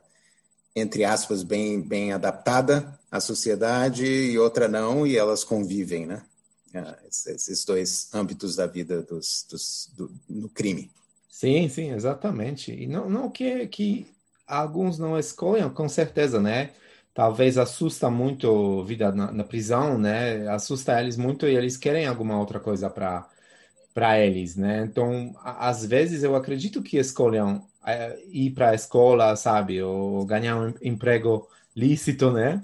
entre 0.74 1.04
aspas 1.04 1.44
bem 1.44 1.82
bem 1.82 2.14
adaptada 2.14 2.98
à 3.12 3.20
sociedade 3.20 4.06
e 4.06 4.40
outra 4.40 4.70
não, 4.70 5.06
e 5.06 5.18
elas 5.18 5.44
convivem, 5.44 6.06
né? 6.06 6.24
Ah, 6.74 6.98
esses 7.06 7.66
dois 7.66 8.10
âmbitos 8.14 8.56
da 8.56 8.66
vida 8.66 9.02
dos, 9.02 9.46
dos, 9.50 9.90
do, 9.96 10.12
no 10.30 10.50
crime. 10.50 10.90
Sim, 11.30 11.68
sim, 11.68 11.92
exatamente. 11.92 12.72
E 12.72 12.88
não, 12.88 13.10
não 13.10 13.30
que, 13.30 13.68
que 13.68 14.08
alguns 14.48 14.98
não 14.98 15.18
escolham, 15.18 15.70
com 15.70 15.90
certeza, 15.90 16.40
né? 16.40 16.72
Talvez 17.14 17.58
assusta 17.58 18.10
muito 18.10 18.82
a 18.82 18.86
vida 18.86 19.12
na, 19.12 19.32
na 19.32 19.44
prisão, 19.44 19.98
né? 19.98 20.48
Assusta 20.48 21.00
eles 21.00 21.18
muito 21.18 21.46
e 21.46 21.56
eles 21.56 21.76
querem 21.76 22.08
alguma 22.08 22.40
outra 22.40 22.60
coisa 22.60 22.90
para 22.90 24.20
eles, 24.20 24.56
né? 24.56 24.84
Então, 24.86 25.34
às 25.44 25.86
vezes 25.86 26.24
eu 26.24 26.36
acredito 26.36 26.82
que 26.82 26.98
escolham 26.98 27.66
é, 27.86 28.18
ir 28.28 28.52
para 28.52 28.70
a 28.72 28.76
escola, 28.76 29.36
sabe, 29.36 29.82
ou 29.82 30.26
ganhar 30.26 30.58
um 30.58 30.74
emprego 30.82 31.48
lícito, 31.76 32.32
né? 32.32 32.64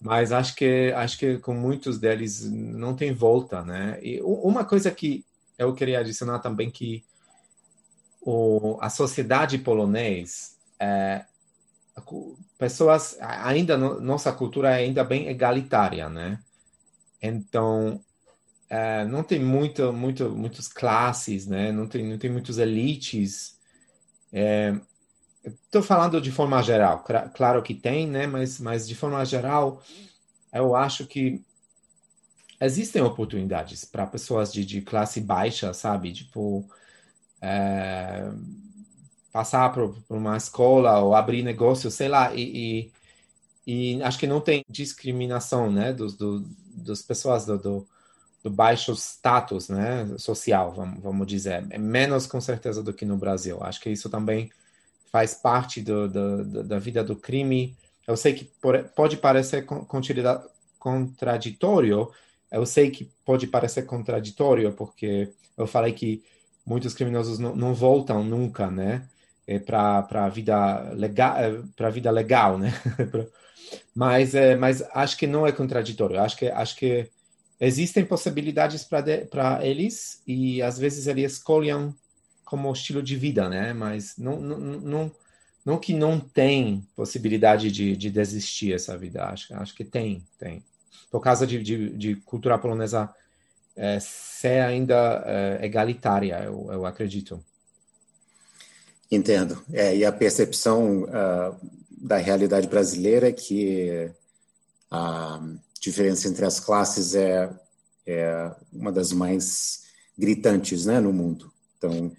Mas 0.00 0.32
acho 0.32 0.54
que 0.54 0.92
acho 0.94 1.18
que 1.18 1.38
com 1.38 1.54
muitos 1.54 1.98
deles 1.98 2.48
não 2.50 2.94
tem 2.94 3.12
volta, 3.12 3.62
né? 3.62 3.98
E 4.02 4.20
uma 4.22 4.64
coisa 4.64 4.90
que 4.90 5.24
eu 5.58 5.74
queria 5.74 6.00
adicionar 6.00 6.38
também 6.40 6.70
que 6.70 7.04
o, 8.20 8.76
a 8.80 8.90
sociedade 8.90 9.58
polonês 9.58 10.56
é, 10.78 11.24
pessoas 12.58 13.16
ainda 13.20 13.76
no, 13.76 14.00
nossa 14.00 14.32
cultura 14.32 14.70
é 14.70 14.84
ainda 14.84 15.02
bem 15.02 15.28
egalitária, 15.28 16.08
né? 16.08 16.38
Então 17.22 18.00
é, 18.68 19.04
não 19.06 19.22
tem 19.22 19.40
muito 19.40 19.92
muito 19.92 20.28
muitas 20.30 20.68
classes, 20.68 21.46
né? 21.46 21.72
Não 21.72 21.86
tem 21.86 22.04
não 22.04 22.18
tem 22.18 22.30
muitos 22.30 22.58
elites. 22.58 23.56
É, 24.32 24.74
Estou 25.46 25.82
falando 25.82 26.20
de 26.20 26.32
forma 26.32 26.60
geral, 26.60 27.04
claro 27.34 27.62
que 27.62 27.72
tem, 27.72 28.06
né? 28.08 28.26
Mas, 28.26 28.58
mas 28.58 28.86
de 28.86 28.96
forma 28.96 29.24
geral, 29.24 29.80
eu 30.52 30.74
acho 30.74 31.06
que 31.06 31.44
existem 32.60 33.02
oportunidades 33.02 33.84
para 33.84 34.06
pessoas 34.06 34.52
de, 34.52 34.64
de 34.64 34.80
classe 34.80 35.20
baixa, 35.20 35.72
sabe? 35.72 36.12
Tipo, 36.12 36.68
é, 37.40 38.28
passar 39.32 39.72
por, 39.72 39.94
por, 40.08 40.16
uma 40.16 40.36
escola 40.36 40.98
ou 41.00 41.14
abrir 41.14 41.42
negócio, 41.42 41.90
sei 41.90 42.08
lá, 42.08 42.34
e, 42.34 42.90
e, 43.66 43.96
e 43.98 44.02
acho 44.02 44.18
que 44.18 44.26
não 44.26 44.40
tem 44.40 44.64
discriminação, 44.68 45.70
né? 45.70 45.92
Dos, 45.92 46.16
do, 46.16 46.44
das 46.74 47.02
pessoas 47.02 47.46
do, 47.46 47.58
do, 47.58 47.88
do, 48.42 48.50
baixo 48.50 48.92
status, 48.94 49.68
né? 49.68 50.06
Social, 50.18 50.72
vamos, 50.72 51.02
vamos 51.02 51.26
dizer. 51.26 51.66
É 51.70 51.78
menos 51.78 52.26
com 52.26 52.40
certeza 52.40 52.82
do 52.82 52.92
que 52.92 53.04
no 53.04 53.16
Brasil. 53.16 53.62
Acho 53.62 53.80
que 53.80 53.90
isso 53.90 54.10
também 54.10 54.50
faz 55.16 55.32
parte 55.32 55.80
do, 55.80 56.06
do, 56.06 56.64
da 56.64 56.78
vida 56.78 57.02
do 57.02 57.16
crime. 57.16 57.74
Eu 58.06 58.16
sei 58.16 58.34
que 58.34 58.44
pode 58.94 59.16
parecer 59.16 59.66
contraditório, 60.78 62.10
eu 62.52 62.66
sei 62.66 62.90
que 62.90 63.10
pode 63.24 63.46
parecer 63.46 63.82
contraditório, 63.86 64.72
porque 64.72 65.30
eu 65.56 65.66
falei 65.66 65.94
que 65.94 66.22
muitos 66.66 66.92
criminosos 66.92 67.38
não, 67.38 67.56
não 67.56 67.74
voltam 67.74 68.22
nunca, 68.22 68.70
né? 68.70 69.08
é, 69.46 69.58
para 69.58 70.06
a 70.10 70.28
vida 70.28 70.90
legal, 70.92 71.36
é, 71.36 71.62
para 71.76 71.90
vida 71.90 72.10
legal, 72.10 72.58
né? 72.58 72.72
mas, 73.94 74.34
é, 74.34 74.56
mas 74.56 74.82
acho 74.92 75.16
que 75.16 75.26
não 75.26 75.46
é 75.46 75.52
contraditório. 75.52 76.20
Acho 76.20 76.36
que 76.36 76.46
acho 76.48 76.76
que 76.76 77.08
existem 77.60 78.04
possibilidades 78.04 78.84
para 78.84 79.64
eles 79.64 80.20
e 80.26 80.60
às 80.60 80.78
vezes 80.78 81.06
eles 81.06 81.32
escolhem 81.34 81.94
como 82.46 82.72
estilo 82.72 83.02
de 83.02 83.16
vida, 83.16 83.48
né? 83.48 83.74
Mas 83.74 84.16
não, 84.16 84.40
não, 84.40 84.58
não, 84.58 85.12
não 85.64 85.78
que 85.78 85.92
não 85.92 86.18
tem 86.18 86.86
possibilidade 86.94 87.70
de, 87.72 87.96
de 87.96 88.08
desistir 88.08 88.72
essa 88.72 88.96
vida. 88.96 89.24
Acho, 89.24 89.52
acho 89.56 89.74
que 89.74 89.84
tem, 89.84 90.24
tem. 90.38 90.64
Por 91.10 91.20
causa 91.20 91.44
de, 91.46 91.60
de, 91.62 91.90
de 91.90 92.14
cultura 92.14 92.56
polonesa 92.56 93.12
é, 93.74 93.98
ser 94.00 94.62
ainda 94.62 95.24
é, 95.26 95.66
egalitária, 95.66 96.40
eu, 96.44 96.68
eu 96.70 96.86
acredito. 96.86 97.44
Entendo. 99.10 99.60
É, 99.72 99.96
e 99.96 100.04
a 100.04 100.12
percepção 100.12 101.02
uh, 101.02 101.56
da 101.90 102.16
realidade 102.16 102.68
brasileira 102.68 103.28
é 103.28 103.32
que 103.32 104.10
a 104.90 105.40
diferença 105.80 106.28
entre 106.28 106.44
as 106.44 106.60
classes 106.60 107.14
é, 107.14 107.50
é 108.06 108.50
uma 108.72 108.92
das 108.92 109.12
mais 109.12 109.84
gritantes 110.16 110.86
né, 110.86 111.00
no 111.00 111.12
mundo. 111.12 111.52
Então, 111.76 112.12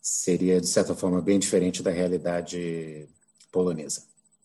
seria, 0.00 0.60
de 0.60 0.66
certa 0.66 0.94
forma, 0.94 1.20
bem 1.20 1.38
diferente 1.38 1.82
da 1.82 1.90
realidade 1.90 3.08
polonesa. 3.52 4.02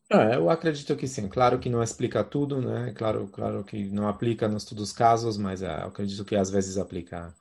É, 0.10 0.36
eu 0.36 0.50
acredito 0.50 0.96
que 0.96 1.08
sim. 1.08 1.28
Claro 1.28 1.58
que 1.58 1.70
não 1.70 1.82
explica 1.82 2.24
tudo, 2.24 2.62
né? 2.62 2.94
Claro, 2.96 3.28
claro 3.32 3.64
que 3.64 3.86
não 3.86 4.08
aplica 4.08 4.48
nos 4.48 4.64
todos 4.64 4.84
os 4.84 4.92
casos, 4.92 5.38
mas 5.38 5.62
é, 5.62 5.68
acredito 5.68 6.24
que 6.24 6.36
às 6.36 6.50
vezes 6.50 6.78
aplica. 6.78 7.34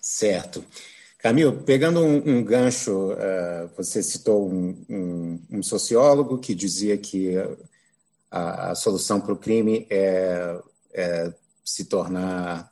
Certo. 0.00 0.64
Camilo, 1.18 1.62
pegando 1.62 2.00
um, 2.00 2.38
um 2.38 2.44
gancho, 2.44 3.12
uh, 3.12 3.70
você 3.76 4.02
citou 4.02 4.50
um, 4.50 4.84
um, 4.88 5.40
um, 5.50 5.62
sociólogo 5.62 6.38
que 6.38 6.54
dizia 6.54 6.96
que 6.96 7.34
a, 8.30 8.70
a 8.70 8.74
solução 8.74 9.20
para 9.20 9.34
o 9.34 9.36
crime 9.36 9.86
é, 9.90 10.58
é, 10.94 11.34
se 11.62 11.84
tornar 11.84 12.69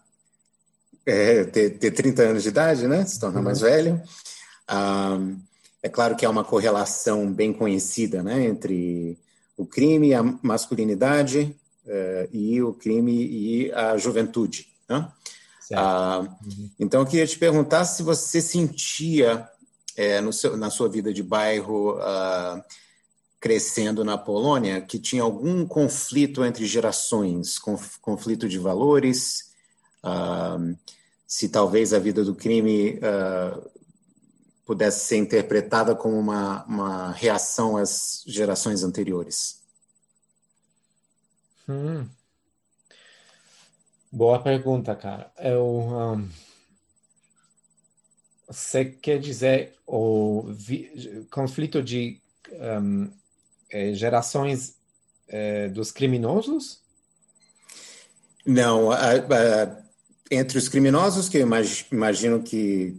é, 1.09 1.45
ter, 1.45 1.71
ter 1.79 1.91
30 1.91 2.23
anos 2.23 2.43
de 2.43 2.50
idade, 2.50 2.87
né? 2.87 3.05
Se 3.07 3.19
tornar 3.19 3.38
uhum. 3.38 3.45
mais 3.45 3.61
velho. 3.61 4.00
Um, 4.71 5.38
é 5.83 5.88
claro 5.88 6.15
que 6.15 6.27
há 6.27 6.31
uma 6.31 6.45
correlação 6.45 7.33
bem 7.33 7.53
conhecida, 7.53 8.23
né, 8.23 8.45
entre 8.45 9.17
o 9.57 9.65
crime, 9.65 10.12
a 10.12 10.23
masculinidade 10.43 11.57
uh, 11.87 12.29
e 12.33 12.61
o 12.61 12.75
crime 12.75 13.12
e 13.15 13.73
a 13.73 13.97
juventude, 13.97 14.69
né? 14.88 15.09
Ah, 15.75 16.21
uhum. 16.21 16.71
Então, 16.81 17.00
eu 17.03 17.07
queria 17.07 17.27
te 17.27 17.38
perguntar 17.38 17.85
se 17.85 18.03
você 18.03 18.41
sentia 18.41 19.47
no 20.23 20.33
seu, 20.33 20.57
na 20.57 20.71
sua 20.71 20.88
vida 20.88 21.12
de 21.12 21.23
bairro, 21.23 21.99
ah, 22.00 22.65
crescendo 23.38 24.03
na 24.03 24.17
Polônia, 24.17 24.81
que 24.81 24.99
tinha 24.99 25.23
algum 25.23 25.67
conflito 25.67 26.43
entre 26.43 26.65
gerações, 26.65 27.59
conf, 27.59 27.99
conflito 28.00 28.49
de 28.49 28.59
valores, 28.59 29.53
ah, 30.03 30.57
se 31.29 31.51
talvez 31.51 31.93
a 31.93 32.01
vida 32.01 32.25
do 32.25 32.35
crime 32.35 32.99
pudesse 34.65 35.07
ser 35.07 35.17
interpretada 35.19 35.95
como 35.95 36.19
uma, 36.19 36.65
uma 36.65 37.13
reação 37.13 37.77
às 37.77 38.25
gerações 38.27 38.83
anteriores. 38.83 39.63
Hum. 41.69 42.09
Boa 44.11 44.43
pergunta, 44.43 44.97
cara. 44.97 45.31
Eu, 45.39 45.67
um, 45.67 46.29
você 48.47 48.87
quer 48.87 49.19
dizer 49.19 49.75
o 49.87 50.45
vi, 50.49 51.27
conflito 51.31 51.83
de 51.83 52.21
um, 52.83 53.11
é, 53.71 53.93
gerações 53.93 54.77
é, 55.29 55.69
dos 55.69 55.91
criminosos? 55.91 56.83
Não, 58.47 58.91
a, 58.91 59.12
a, 59.12 59.83
entre 60.31 60.59
os 60.59 60.69
criminosos, 60.69 61.29
que 61.29 61.38
eu 61.38 61.49
imagino 61.91 62.43
que 62.43 62.95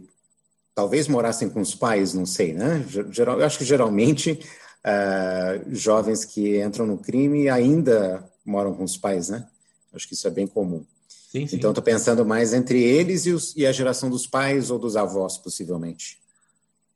talvez 0.74 1.08
morassem 1.08 1.48
com 1.48 1.60
os 1.60 1.74
pais, 1.74 2.14
não 2.14 2.26
sei, 2.26 2.52
né? 2.52 2.84
Geral, 3.10 3.38
eu 3.38 3.46
acho 3.46 3.58
que 3.58 3.64
geralmente 3.64 4.32
uh, 4.32 5.74
jovens 5.74 6.24
que 6.24 6.60
entram 6.60 6.86
no 6.86 6.98
crime 6.98 7.48
ainda 7.48 8.28
moram 8.44 8.74
com 8.74 8.84
os 8.84 8.96
pais, 8.96 9.28
né? 9.28 9.46
Acho 9.92 10.06
que 10.08 10.14
isso 10.14 10.26
é 10.26 10.30
bem 10.30 10.46
comum. 10.46 10.84
Sim, 11.08 11.46
sim. 11.46 11.56
Então, 11.56 11.70
estou 11.70 11.82
pensando 11.82 12.24
mais 12.24 12.52
entre 12.52 12.82
eles 12.82 13.26
e, 13.26 13.30
os, 13.30 13.56
e, 13.56 13.66
a 13.66 13.72
geração 13.72 14.10
dos 14.10 14.26
pais 14.26 14.70
ou 14.70 14.78
dos 14.78 14.96
avós, 14.96 15.38
possivelmente. 15.38 16.18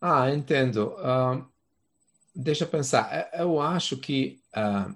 Ah, 0.01 0.31
entendo. 0.31 0.94
Uh, 0.99 1.44
deixa 2.35 2.64
eu 2.64 2.68
pensar. 2.68 3.09
É, 3.12 3.42
eu 3.42 3.61
acho 3.61 3.97
que. 3.97 4.40
Uh, 4.57 4.94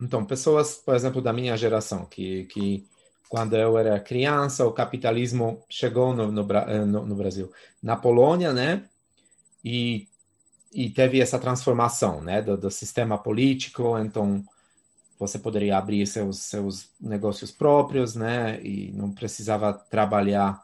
então, 0.00 0.24
pessoas, 0.24 0.76
por 0.76 0.94
exemplo, 0.94 1.20
da 1.20 1.32
minha 1.32 1.56
geração, 1.56 2.06
que, 2.06 2.44
que 2.44 2.86
quando 3.28 3.56
eu 3.56 3.76
era 3.78 3.98
criança, 4.00 4.66
o 4.66 4.72
capitalismo 4.72 5.64
chegou 5.68 6.14
no, 6.14 6.30
no, 6.30 6.52
eh, 6.52 6.84
no, 6.84 7.06
no 7.06 7.14
Brasil. 7.14 7.52
Na 7.82 7.96
Polônia, 7.96 8.52
né? 8.52 8.84
E, 9.64 10.06
e 10.72 10.90
teve 10.90 11.20
essa 11.20 11.38
transformação, 11.38 12.20
né? 12.20 12.42
Do, 12.42 12.56
do 12.56 12.70
sistema 12.70 13.18
político. 13.18 13.98
Então 13.98 14.44
você 15.18 15.38
poderia 15.38 15.78
abrir 15.78 16.06
seus, 16.06 16.38
seus 16.38 16.90
negócios 17.00 17.50
próprios, 17.50 18.14
né? 18.14 18.60
E 18.62 18.92
não 18.92 19.12
precisava 19.12 19.72
trabalhar 19.72 20.62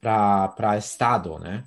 para 0.00 0.76
Estado, 0.78 1.38
né? 1.38 1.64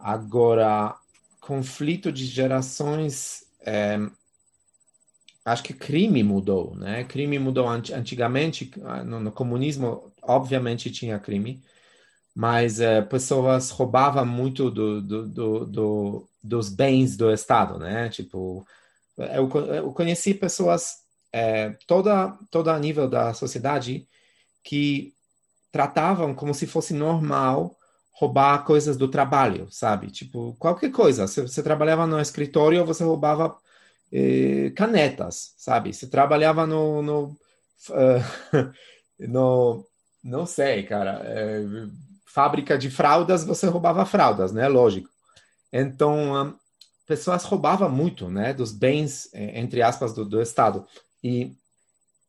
Agora, 0.00 0.96
conflito 1.40 2.10
de 2.10 2.26
gerações, 2.26 3.44
é, 3.60 3.98
acho 5.44 5.62
que 5.62 5.74
crime 5.74 6.22
mudou, 6.22 6.74
né? 6.76 7.04
Crime 7.04 7.38
mudou 7.38 7.68
antigamente, 7.68 8.70
no, 9.04 9.20
no 9.20 9.32
comunismo, 9.32 10.12
obviamente 10.22 10.90
tinha 10.90 11.18
crime, 11.18 11.62
mas 12.34 12.80
é, 12.80 13.02
pessoas 13.02 13.70
roubavam 13.70 14.24
muito 14.26 14.70
do, 14.70 15.02
do, 15.02 15.28
do, 15.28 15.66
do, 15.66 16.28
dos 16.42 16.68
bens 16.68 17.16
do 17.16 17.32
Estado, 17.32 17.78
né? 17.78 18.08
Tipo, 18.08 18.66
eu, 19.16 19.48
eu 19.74 19.92
conheci 19.92 20.34
pessoas 20.34 21.02
é, 21.32 21.70
toda, 21.86 22.38
toda 22.50 22.74
a 22.74 22.78
nível 22.78 23.08
da 23.08 23.34
sociedade 23.34 24.08
que 24.62 25.14
tratavam 25.70 26.34
como 26.34 26.54
se 26.54 26.66
fosse 26.66 26.94
normal 26.94 27.76
roubar 28.12 28.64
coisas 28.64 28.96
do 28.96 29.08
trabalho, 29.08 29.66
sabe? 29.70 30.10
Tipo, 30.10 30.54
qualquer 30.58 30.90
coisa. 30.92 31.26
Se 31.26 31.40
você 31.42 31.62
trabalhava 31.62 32.06
no 32.06 32.20
escritório, 32.20 32.84
você 32.84 33.02
roubava 33.02 33.56
eh, 34.12 34.70
canetas, 34.76 35.54
sabe? 35.56 35.92
Se 35.94 36.08
trabalhava 36.08 36.66
no, 36.66 37.02
no, 37.02 37.24
uh, 37.90 38.72
no 39.18 39.86
não 40.22 40.46
sei, 40.46 40.84
cara, 40.84 41.20
é, 41.24 41.64
fábrica 42.26 42.78
de 42.78 42.88
fraldas, 42.90 43.44
você 43.44 43.66
roubava 43.66 44.06
fraldas, 44.06 44.52
né? 44.52 44.68
Lógico. 44.68 45.08
Então, 45.72 46.46
um, 46.46 46.54
pessoas 47.06 47.44
roubavam 47.44 47.90
muito, 47.90 48.28
né? 48.28 48.54
Dos 48.54 48.72
bens, 48.72 49.28
entre 49.34 49.82
aspas, 49.82 50.14
do, 50.14 50.24
do 50.24 50.40
Estado. 50.40 50.86
E 51.24 51.56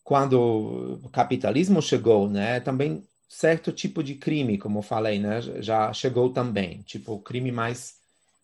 quando 0.03 0.99
o 1.03 1.09
capitalismo 1.09 1.81
chegou, 1.81 2.29
né, 2.29 2.59
também 2.59 3.07
certo 3.29 3.71
tipo 3.71 4.03
de 4.03 4.15
crime, 4.15 4.57
como 4.57 4.79
eu 4.79 4.83
falei, 4.83 5.17
né, 5.17 5.41
já 5.41 5.91
chegou 5.93 6.31
também, 6.31 6.81
tipo 6.83 7.19
crime 7.19 7.51
mais 7.51 7.95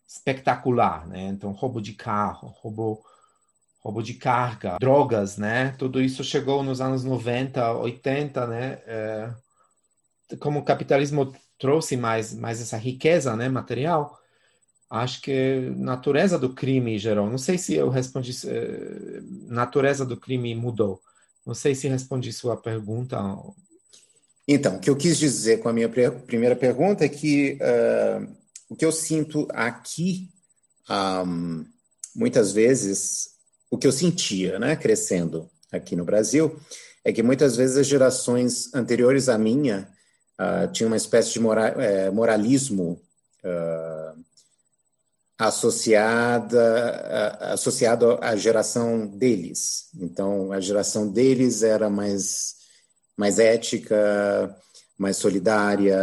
espetacular, 0.07 1.07
né? 1.07 1.27
Então 1.27 1.51
roubo 1.51 1.81
de 1.81 1.93
carro, 1.93 2.47
roubo 2.47 3.03
roubo 3.79 4.03
de 4.03 4.13
carga, 4.13 4.77
drogas, 4.79 5.37
né? 5.37 5.73
Tudo 5.77 6.01
isso 6.01 6.23
chegou 6.23 6.61
nos 6.63 6.81
anos 6.81 7.03
90, 7.03 7.73
80, 7.73 8.47
né? 8.47 8.81
É, 8.85 9.33
como 10.39 10.59
o 10.59 10.65
capitalismo 10.65 11.33
trouxe 11.57 11.97
mais 11.97 12.33
mais 12.33 12.61
essa 12.61 12.77
riqueza, 12.77 13.35
né, 13.35 13.49
material, 13.49 14.17
acho 14.89 15.21
que 15.21 15.71
natureza 15.75 16.37
do 16.37 16.53
crime 16.53 16.97
gerou. 16.97 17.29
Não 17.29 17.37
sei 17.37 17.57
se 17.57 17.75
eu 17.75 17.89
respondi. 17.89 18.31
Uh, 18.45 19.47
natureza 19.47 20.05
do 20.05 20.17
crime 20.17 20.53
mudou. 20.55 21.01
Não 21.45 21.53
sei 21.53 21.75
se 21.75 21.87
respondi 21.87 22.31
sua 22.33 22.57
pergunta. 22.57 23.17
Então, 24.47 24.77
o 24.77 24.79
que 24.79 24.89
eu 24.89 24.95
quis 24.95 25.17
dizer 25.17 25.59
com 25.59 25.69
a 25.69 25.73
minha 25.73 25.89
primeira 25.89 26.55
pergunta 26.55 27.05
é 27.05 27.09
que 27.09 27.57
uh, 27.61 28.35
o 28.67 28.75
que 28.75 28.85
eu 28.85 28.91
sinto 28.91 29.47
aqui, 29.51 30.29
um, 30.89 31.65
muitas 32.15 32.51
vezes, 32.51 33.38
o 33.69 33.77
que 33.77 33.87
eu 33.87 33.91
sentia, 33.91 34.59
né, 34.59 34.75
crescendo 34.75 35.49
aqui 35.71 35.95
no 35.95 36.03
Brasil, 36.03 36.59
é 37.03 37.13
que 37.13 37.23
muitas 37.23 37.55
vezes 37.55 37.77
as 37.77 37.87
gerações 37.87 38.73
anteriores 38.73 39.29
à 39.29 39.37
minha 39.37 39.87
uh, 40.39 40.71
tinham 40.71 40.89
uma 40.89 40.97
espécie 40.97 41.33
de 41.33 41.39
mora 41.39 41.67
eh, 41.77 42.11
moralismo 42.11 43.01
uh, 43.43 44.19
associada 45.37 47.37
associado 47.53 48.17
à 48.21 48.35
geração 48.35 49.07
deles. 49.07 49.89
Então, 49.95 50.51
a 50.51 50.59
geração 50.59 51.09
deles 51.09 51.63
era 51.63 51.89
mais 51.89 52.57
mais 53.15 53.37
ética, 53.37 54.55
mais 54.97 55.17
solidária, 55.17 55.97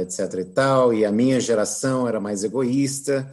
etc 0.00 0.40
e 0.40 0.44
tal, 0.44 0.94
e 0.94 1.04
a 1.04 1.12
minha 1.12 1.38
geração 1.40 2.08
era 2.08 2.20
mais 2.20 2.44
egoísta. 2.44 3.30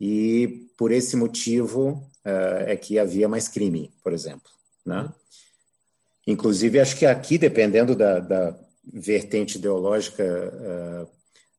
e 0.00 0.68
por 0.76 0.92
esse 0.92 1.16
motivo 1.16 1.90
uh, 1.90 2.09
é 2.24 2.76
que 2.76 2.98
havia 2.98 3.28
mais 3.28 3.48
crime, 3.48 3.92
por 4.02 4.12
exemplo. 4.12 4.50
Né? 4.84 5.08
Inclusive, 6.26 6.80
acho 6.80 6.96
que 6.96 7.06
aqui, 7.06 7.38
dependendo 7.38 7.94
da, 7.94 8.20
da 8.20 8.58
vertente 8.92 9.58
ideológica 9.58 10.24
uh, 10.24 11.08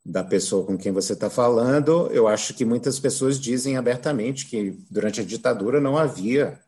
da 0.06 0.24
pessoa 0.24 0.65
com 0.65 0.78
quem 0.78 0.91
você 0.91 1.13
está 1.13 1.30
falando, 1.30 2.08
eu 2.12 2.28
acho 2.28 2.54
que 2.54 2.65
muitas 2.65 3.00
pessoas 3.00 3.39
dizem 3.39 3.78
abertamente 3.78 4.45
que 4.47 4.76
durante 4.89 5.21
a 5.21 5.24
ditadura 5.24 5.80
não 5.80 5.97
havia 5.97 6.60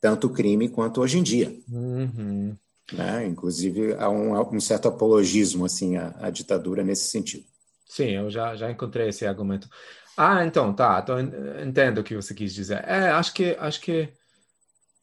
tanto 0.00 0.28
crime 0.28 0.68
quanto 0.68 1.00
hoje 1.00 1.18
em 1.18 1.22
dia. 1.22 1.54
Uhum. 1.70 2.54
Né? 2.92 3.26
Inclusive, 3.26 3.94
há 3.94 4.10
um, 4.10 4.38
um, 4.38 4.60
certo 4.60 4.88
apologismo 4.88 5.64
assim 5.64 5.96
à, 5.96 6.14
à, 6.20 6.30
ditadura 6.30 6.84
nesse 6.84 7.06
sentido. 7.06 7.44
Sim, 7.86 8.10
eu 8.10 8.30
já, 8.30 8.54
já 8.54 8.70
encontrei 8.70 9.08
esse 9.08 9.24
argumento. 9.24 9.68
Ah, 10.16 10.44
então, 10.44 10.72
tá, 10.74 11.00
então, 11.02 11.18
entendo 11.66 11.98
o 11.98 12.04
que 12.04 12.14
você 12.14 12.34
quis 12.34 12.54
dizer. 12.54 12.84
É, 12.86 13.10
acho 13.10 13.34
que, 13.34 13.56
acho 13.58 13.80
que, 13.80 14.12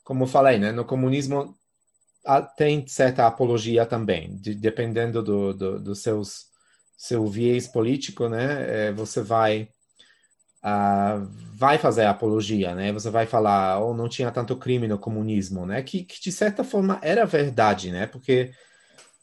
como 0.04 0.24
eu 0.24 0.28
falei, 0.28 0.58
né, 0.58 0.72
no 0.72 0.86
comunismo 0.86 1.56
tem 2.56 2.86
certa 2.88 3.28
apologia 3.28 3.86
também, 3.86 4.38
de, 4.38 4.54
dependendo 4.56 5.24
do, 5.24 5.54
do, 5.54 5.80
dos 5.80 6.00
seus 6.02 6.50
seu 6.98 7.26
viés 7.28 7.68
político, 7.68 8.30
né, 8.30 8.90
é, 8.90 8.92
você 8.92 9.22
vai 9.24 9.70
uh, 10.64 11.28
vai 11.56 11.78
fazer 11.78 12.06
apologia, 12.06 12.74
né? 12.76 12.92
Você 12.94 13.10
vai 13.10 13.26
falar, 13.26 13.80
ou 13.80 13.92
oh, 13.92 13.94
não 13.94 14.08
tinha 14.10 14.32
tanto 14.32 14.56
crime 14.58 14.88
no 14.88 14.98
comunismo, 14.98 15.66
né? 15.66 15.82
Que, 15.84 16.04
que, 16.04 16.22
de 16.22 16.32
certa 16.32 16.64
forma 16.64 17.00
era 17.02 17.26
verdade, 17.26 17.92
né? 17.92 18.08
Porque 18.08 18.52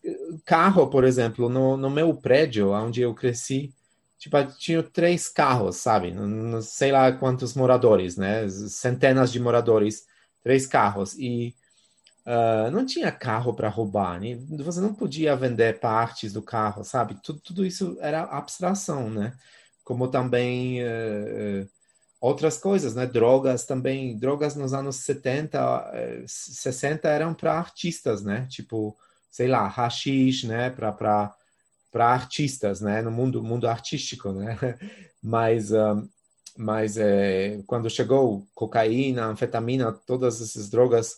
eh, 0.04 0.16
carro, 0.44 0.88
por 0.88 1.04
exemplo, 1.04 1.48
no, 1.48 1.76
no 1.76 1.90
meu 1.90 2.14
prédio, 2.16 2.70
onde 2.72 3.02
eu 3.02 3.14
cresci, 3.14 3.74
tipo, 4.18 4.36
tinha 4.58 4.82
três 4.82 5.28
carros, 5.28 5.76
sabe? 5.76 6.12
Não, 6.12 6.60
sei 6.62 6.92
lá 6.92 7.12
quantos 7.12 7.54
moradores, 7.54 8.16
né? 8.16 8.48
Centenas 8.48 9.30
de 9.32 9.40
moradores, 9.40 10.04
três 10.42 10.66
carros 10.66 11.14
e 11.18 11.54
Uh, 12.28 12.70
não 12.70 12.84
tinha 12.84 13.10
carro 13.10 13.54
para 13.54 13.70
roubar, 13.70 14.20
né? 14.20 14.38
você 14.58 14.82
não 14.82 14.92
podia 14.92 15.34
vender 15.34 15.80
partes 15.80 16.30
do 16.30 16.42
carro, 16.42 16.84
sabe? 16.84 17.16
Tudo, 17.22 17.40
tudo 17.40 17.64
isso 17.64 17.96
era 18.02 18.20
abstração, 18.24 19.08
né? 19.08 19.32
Como 19.82 20.08
também 20.08 20.82
uh, 20.82 21.66
outras 22.20 22.58
coisas, 22.58 22.94
né? 22.94 23.06
Drogas 23.06 23.64
também, 23.64 24.18
drogas 24.18 24.54
nos 24.56 24.74
anos 24.74 24.96
70, 24.96 26.26
60 26.26 27.08
eram 27.08 27.32
para 27.32 27.54
artistas, 27.58 28.22
né? 28.22 28.46
Tipo, 28.50 28.94
sei 29.30 29.48
lá, 29.48 29.66
hashish, 29.66 30.44
né? 30.44 30.68
Para 30.68 31.34
para 31.90 32.12
artistas, 32.12 32.80
né? 32.80 33.02
No 33.02 33.10
mundo 33.10 33.42
mundo 33.42 33.68
artístico, 33.68 34.32
né? 34.32 34.56
Mas 35.22 35.72
um, 35.72 36.08
mas 36.56 36.96
é, 36.96 37.62
quando 37.68 37.88
chegou 37.88 38.44
cocaína, 38.52 39.26
anfetamina, 39.26 39.92
todas 39.92 40.40
essas 40.40 40.68
drogas 40.68 41.16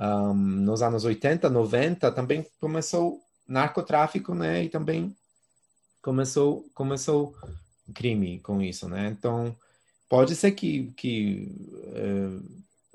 um, 0.00 0.32
nos 0.34 0.82
anos 0.82 1.04
80, 1.04 1.50
90, 1.50 2.12
também 2.12 2.46
começou 2.60 3.20
narcotráfico, 3.46 4.36
né? 4.36 4.64
E 4.64 4.68
também 4.68 5.16
começou 6.00 6.64
começou 6.72 7.34
crime 7.92 8.38
com 8.38 8.62
isso, 8.62 8.88
né? 8.88 9.08
Então 9.08 9.56
pode 10.08 10.36
ser 10.36 10.52
que 10.52 10.92
que 10.96 11.52
uh, 11.72 12.36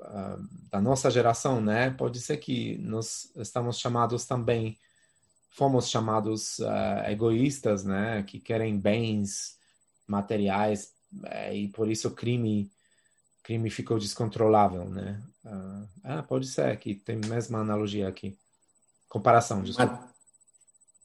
uh, 0.00 0.48
da 0.70 0.80
nossa 0.80 1.10
geração, 1.10 1.60
né? 1.60 1.90
Pode 1.90 2.18
ser 2.20 2.38
que 2.38 2.78
nós 2.78 3.30
estamos 3.36 3.78
chamados 3.78 4.24
também 4.24 4.78
fomos 5.54 5.88
chamados 5.88 6.58
uh, 6.58 7.08
egoístas, 7.08 7.84
né? 7.84 8.22
Que 8.24 8.40
querem 8.40 8.78
bens 8.78 9.56
materiais 10.06 10.92
eh, 11.24 11.56
e 11.56 11.68
por 11.68 11.88
isso 11.88 12.08
o 12.08 12.10
crime 12.10 12.70
crime 13.42 13.70
ficou 13.70 13.98
descontrolável, 13.98 14.88
né? 14.88 15.22
Uh, 15.44 15.88
ah, 16.02 16.22
pode 16.22 16.46
ser 16.48 16.76
que 16.78 16.94
tem 16.94 17.20
a 17.22 17.28
mesma 17.28 17.60
analogia 17.60 18.08
aqui. 18.08 18.36
Comparação, 19.08 19.62
desculpa. 19.62 20.12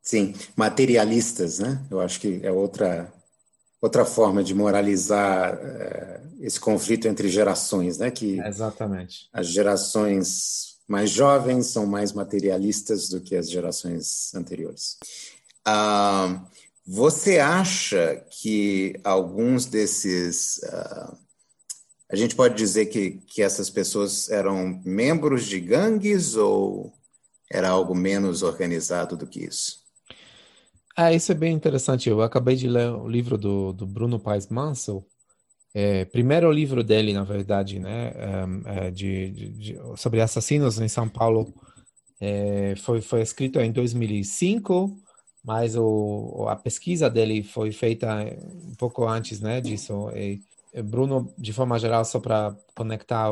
Sim, 0.01 0.33
materialistas, 0.55 1.59
né? 1.59 1.85
Eu 1.91 1.99
acho 1.99 2.19
que 2.19 2.39
é 2.43 2.51
outra 2.51 3.13
outra 3.81 4.03
forma 4.03 4.43
de 4.43 4.53
moralizar 4.55 5.55
uh, 5.55 6.37
esse 6.39 6.59
conflito 6.59 7.07
entre 7.07 7.29
gerações, 7.29 7.99
né? 7.99 8.09
Que 8.09 8.39
Exatamente. 8.39 9.29
As 9.31 9.47
gerações 9.47 10.78
mais 10.89 11.11
jovens 11.11 11.67
são 11.67 11.85
mais 11.85 12.11
materialistas 12.11 13.07
do 13.07 13.21
que 13.21 13.35
as 13.35 13.49
gerações 13.49 14.33
anteriores. 14.33 14.97
Uh, 15.67 16.41
você 16.85 17.37
acha 17.37 18.25
que 18.31 18.99
alguns 19.03 19.67
desses 19.67 20.57
uh, 20.63 21.15
a 22.11 22.15
gente 22.15 22.35
pode 22.35 22.55
dizer 22.55 22.87
que, 22.87 23.21
que 23.27 23.43
essas 23.43 23.69
pessoas 23.69 24.31
eram 24.31 24.81
membros 24.83 25.45
de 25.45 25.59
gangues 25.59 26.35
ou 26.35 26.91
era 27.51 27.69
algo 27.69 27.93
menos 27.93 28.41
organizado 28.41 29.15
do 29.15 29.27
que 29.27 29.41
isso? 29.45 29.83
Ah, 30.97 31.13
isso 31.13 31.31
é 31.31 31.35
bem 31.35 31.53
interessante. 31.53 32.09
Eu 32.09 32.23
acabei 32.23 32.55
de 32.55 32.67
ler 32.67 32.91
o 32.91 33.07
livro 33.07 33.37
do, 33.37 33.71
do 33.73 33.85
Bruno 33.85 34.19
Paes 34.19 34.47
Mansell. 34.47 35.05
É, 35.73 36.05
primeiro 36.05 36.51
livro 36.51 36.83
dele, 36.83 37.13
na 37.13 37.23
verdade, 37.23 37.79
né, 37.79 38.13
é, 38.65 38.91
de, 38.91 39.29
de, 39.31 39.49
de, 39.49 39.79
sobre 39.95 40.19
assassinos 40.19 40.79
em 40.79 40.87
São 40.87 41.07
Paulo, 41.07 41.53
é, 42.19 42.75
foi, 42.77 43.01
foi 43.01 43.21
escrito 43.21 43.59
em 43.59 43.71
2005, 43.71 44.97
mas 45.43 45.75
o, 45.75 46.45
a 46.49 46.55
pesquisa 46.55 47.09
dele 47.09 47.43
foi 47.43 47.71
feita 47.71 48.13
um 48.67 48.75
pouco 48.75 49.07
antes 49.07 49.39
né, 49.39 49.61
disso. 49.61 50.09
E, 50.15 50.41
Bruno, 50.83 51.33
de 51.37 51.53
forma 51.53 51.79
geral, 51.79 52.03
só 52.05 52.19
para 52.19 52.55
conectar 52.75 53.29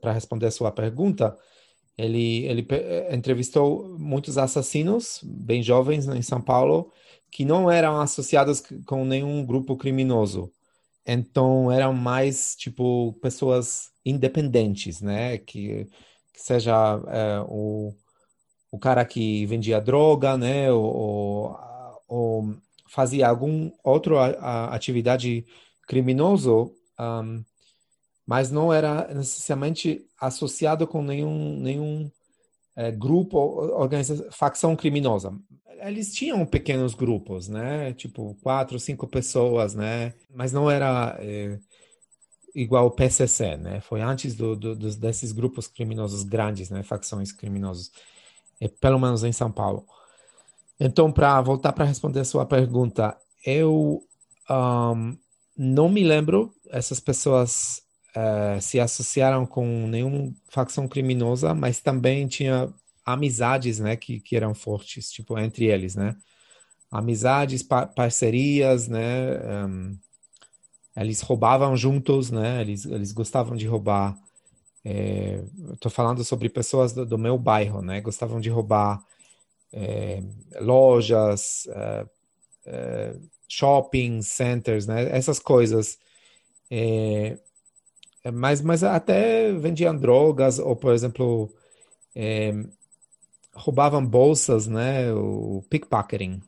para 0.00 0.12
responder 0.12 0.46
a 0.46 0.50
sua 0.50 0.70
pergunta, 0.70 1.36
ele 1.96 2.44
ele 2.46 2.66
eh, 2.70 3.14
entrevistou 3.14 3.96
muitos 3.98 4.38
assassinos 4.38 5.20
bem 5.22 5.62
jovens 5.62 6.08
em 6.08 6.22
São 6.22 6.40
Paulo 6.40 6.90
que 7.30 7.44
não 7.44 7.70
eram 7.70 8.00
associados 8.00 8.62
com 8.86 9.04
nenhum 9.04 9.44
grupo 9.44 9.76
criminoso. 9.76 10.50
Então 11.06 11.70
eram 11.70 11.92
mais 11.92 12.56
tipo 12.56 13.12
pessoas 13.20 13.90
independentes, 14.04 15.00
né? 15.00 15.38
Que, 15.38 15.86
que 16.32 16.40
seja 16.40 17.00
é, 17.08 17.40
o, 17.48 17.94
o 18.70 18.78
cara 18.78 19.04
que 19.04 19.46
vendia 19.46 19.80
droga, 19.80 20.36
né? 20.36 20.72
Ou, 20.72 21.56
ou 22.08 22.56
fazia 22.88 23.28
algum 23.28 23.70
outra 23.82 24.28
atividade 24.70 25.44
criminoso, 25.86 26.72
um, 26.98 27.44
mas 28.26 28.50
não 28.50 28.72
era 28.72 29.12
necessariamente 29.12 30.06
associado 30.18 30.86
com 30.86 31.02
nenhum, 31.02 31.58
nenhum 31.60 32.10
é, 32.76 32.90
grupo, 32.90 33.38
organização, 33.38 34.26
facção 34.30 34.76
criminosa. 34.76 35.32
Eles 35.80 36.14
tinham 36.14 36.44
pequenos 36.46 36.94
grupos, 36.94 37.48
né? 37.48 37.92
Tipo, 37.92 38.36
quatro, 38.42 38.78
cinco 38.78 39.06
pessoas, 39.06 39.74
né? 39.74 40.14
Mas 40.32 40.52
não 40.52 40.70
era 40.70 41.16
é, 41.20 41.58
igual 42.54 42.86
o 42.86 42.90
PCC, 42.90 43.56
né? 43.56 43.80
Foi 43.80 44.00
antes 44.00 44.34
do, 44.34 44.56
do, 44.56 44.74
desses 44.74 45.32
grupos 45.32 45.66
criminosos 45.66 46.22
grandes, 46.22 46.70
né? 46.70 46.82
Facções 46.82 47.32
criminosas, 47.32 47.90
é, 48.60 48.68
pelo 48.68 48.98
menos 48.98 49.24
em 49.24 49.32
São 49.32 49.50
Paulo. 49.52 49.84
Então, 50.80 51.12
para 51.12 51.40
voltar 51.40 51.72
para 51.72 51.84
responder 51.84 52.20
a 52.20 52.24
sua 52.24 52.46
pergunta, 52.46 53.16
eu 53.44 54.02
um, 54.50 55.16
não 55.56 55.88
me 55.88 56.02
lembro 56.02 56.54
essas 56.70 56.98
pessoas 56.98 57.83
uh, 58.16 58.60
se 58.60 58.80
associaram 58.80 59.46
com 59.46 59.86
nenhuma 59.86 60.32
facção 60.48 60.88
criminosa, 60.88 61.54
mas 61.54 61.80
também 61.80 62.26
tinha 62.26 62.72
amizades, 63.04 63.78
né, 63.78 63.96
que, 63.96 64.20
que 64.20 64.36
eram 64.36 64.54
fortes, 64.54 65.10
tipo, 65.12 65.38
entre 65.38 65.66
eles, 65.66 65.94
né? 65.94 66.16
Amizades, 66.90 67.62
par 67.62 67.88
parcerias, 67.88 68.88
né? 68.88 69.66
Um, 69.66 69.98
eles 70.96 71.20
roubavam 71.20 71.76
juntos, 71.76 72.30
né? 72.30 72.60
Eles, 72.60 72.84
eles 72.84 73.12
gostavam 73.12 73.56
de 73.56 73.66
roubar. 73.66 74.16
Estou 75.72 75.90
é, 75.90 75.94
falando 75.94 76.22
sobre 76.22 76.48
pessoas 76.48 76.92
do, 76.92 77.04
do, 77.04 77.18
meu 77.18 77.36
bairro, 77.36 77.82
né? 77.82 78.00
Gostavam 78.00 78.40
de 78.40 78.48
roubar 78.48 79.04
é, 79.72 80.22
lojas, 80.60 81.66
é 82.66 83.16
shopping 83.48 84.22
centers, 84.22 84.86
né? 84.86 85.08
Essas 85.16 85.38
coisas. 85.38 85.98
É, 88.24 88.30
mas, 88.30 88.62
mas 88.62 88.82
até 88.82 89.52
vendiam 89.52 89.94
drogas, 89.94 90.58
ou, 90.58 90.74
por 90.74 90.94
exemplo, 90.94 91.52
é, 92.16 92.54
roubavam 93.54 94.04
bolsas, 94.04 94.66
né? 94.66 95.12
O 95.12 95.62
pickpocketing. 95.68 96.42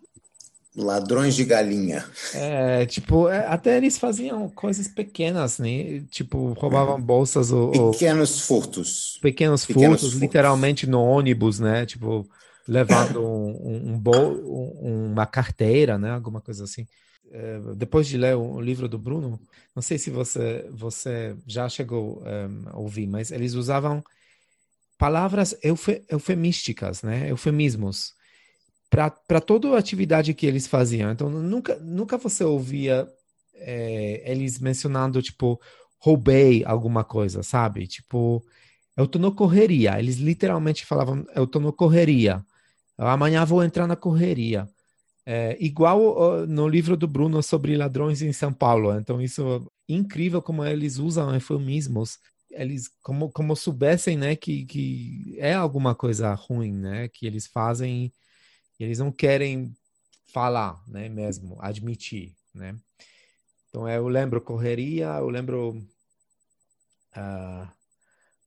Ladrões 0.75 1.35
de 1.35 1.45
galinha. 1.45 2.05
É, 2.35 2.85
tipo, 2.85 3.29
é, 3.29 3.47
até 3.47 3.77
eles 3.77 3.97
faziam 3.97 4.49
coisas 4.51 4.89
pequenas, 4.89 5.59
né? 5.59 6.03
Tipo, 6.11 6.53
roubavam 6.53 7.01
bolsas 7.01 7.51
ou... 7.51 7.93
Pequenos 7.93 8.41
furtos. 8.41 9.19
Pequenos, 9.23 9.65
pequenos 9.65 10.01
furtos, 10.01 10.11
furtos, 10.11 10.21
literalmente 10.21 10.87
no 10.87 11.03
ônibus, 11.03 11.61
né? 11.61 11.87
Tipo, 11.87 12.29
levando 12.69 13.23
um, 13.23 13.93
um, 13.93 13.99
bol, 13.99 14.35
uma 14.83 15.25
carteira, 15.25 15.97
né? 15.97 16.11
Alguma 16.11 16.41
coisa 16.43 16.65
assim. 16.65 16.87
É, 17.33 17.59
depois 17.75 18.07
de 18.07 18.17
ler 18.17 18.37
o, 18.37 18.61
livro 18.61 18.89
do 18.89 18.99
Bruno, 18.99 19.41
não 19.75 19.83
sei 19.83 19.99
se 19.99 20.11
você 20.11 20.69
você 20.71 21.37
já 21.47 21.69
chegou 21.69 22.23
um, 22.23 22.69
a 22.69 22.79
ouvir, 22.79 23.07
mas 23.07 23.31
eles 23.33 23.55
usavam 23.55 24.03
palavras 24.99 25.57
euf, 25.63 26.03
eufemísticas, 26.09 27.03
né? 27.03 27.31
Eufemismos 27.31 28.15
para 28.89 29.41
toda 29.41 29.75
a 29.75 29.79
atividade 29.79 30.33
que 30.35 30.47
eles 30.47 30.67
faziam. 30.67 31.11
Então 31.11 31.29
nunca 31.29 31.77
nunca 31.81 32.17
você 32.17 32.45
ouvia 32.45 33.09
é, 33.55 34.23
eles 34.31 34.59
mencionando 34.59 35.21
tipo 35.23 35.61
roubei 35.99 36.65
alguma 36.65 37.05
coisa, 37.05 37.43
sabe? 37.43 37.87
Tipo 37.87 38.45
eu 38.97 39.07
tô 39.07 39.19
no 39.19 39.35
correria. 39.35 39.99
Eles 39.99 40.17
literalmente 40.17 40.87
falavam 40.87 41.25
eu 41.35 41.47
tô 41.47 41.61
no 41.61 41.73
correria. 41.73 42.45
Amanhã 42.97 43.45
vou 43.45 43.63
entrar 43.63 43.87
na 43.87 43.97
correria. 43.97 44.69
É, 45.29 45.57
igual 45.59 46.47
no 46.47 46.69
livro 46.69 46.97
do 46.97 47.09
Bruno 47.09 47.43
sobre 47.43 47.77
ladrões 47.77 48.23
em 48.23 48.33
São 48.33 48.53
Paulo. 48.53 48.97
Então, 48.97 49.21
isso 49.21 49.71
é 49.89 49.93
incrível 49.93 50.41
como 50.41 50.65
eles 50.65 50.99
usam 50.99 51.35
eufemismos. 51.35 52.19
Eles, 52.49 52.89
como, 53.03 53.29
como 53.31 53.57
soubessem, 53.57 54.17
né, 54.17 54.37
que, 54.37 54.65
que 54.65 55.37
é 55.39 55.53
alguma 55.53 55.95
coisa 55.97 56.33
ruim, 56.33 56.73
né, 56.73 57.09
que 57.09 57.27
eles 57.27 57.47
fazem 57.47 58.13
e 58.79 58.85
eles 58.85 59.01
não 59.01 59.11
querem 59.11 59.75
falar, 60.33 60.81
né, 60.87 61.09
mesmo, 61.09 61.59
admitir, 61.61 62.33
né. 62.55 62.77
Então, 63.69 63.89
eu 63.89 64.09
lembro 64.09 64.41
correria, 64.41 65.07
eu 65.19 65.29
lembro... 65.29 65.85
Uh, 67.17 67.69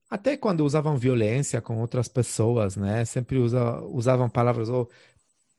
até 0.08 0.36
quando 0.36 0.64
usavam 0.64 0.96
violência 0.96 1.60
com 1.60 1.78
outras 1.78 2.08
pessoas, 2.08 2.76
né? 2.76 3.04
Sempre 3.04 3.38
usa, 3.38 3.80
usavam 3.82 4.28
palavras, 4.28 4.68
ou 4.68 4.90
oh, 4.90 4.94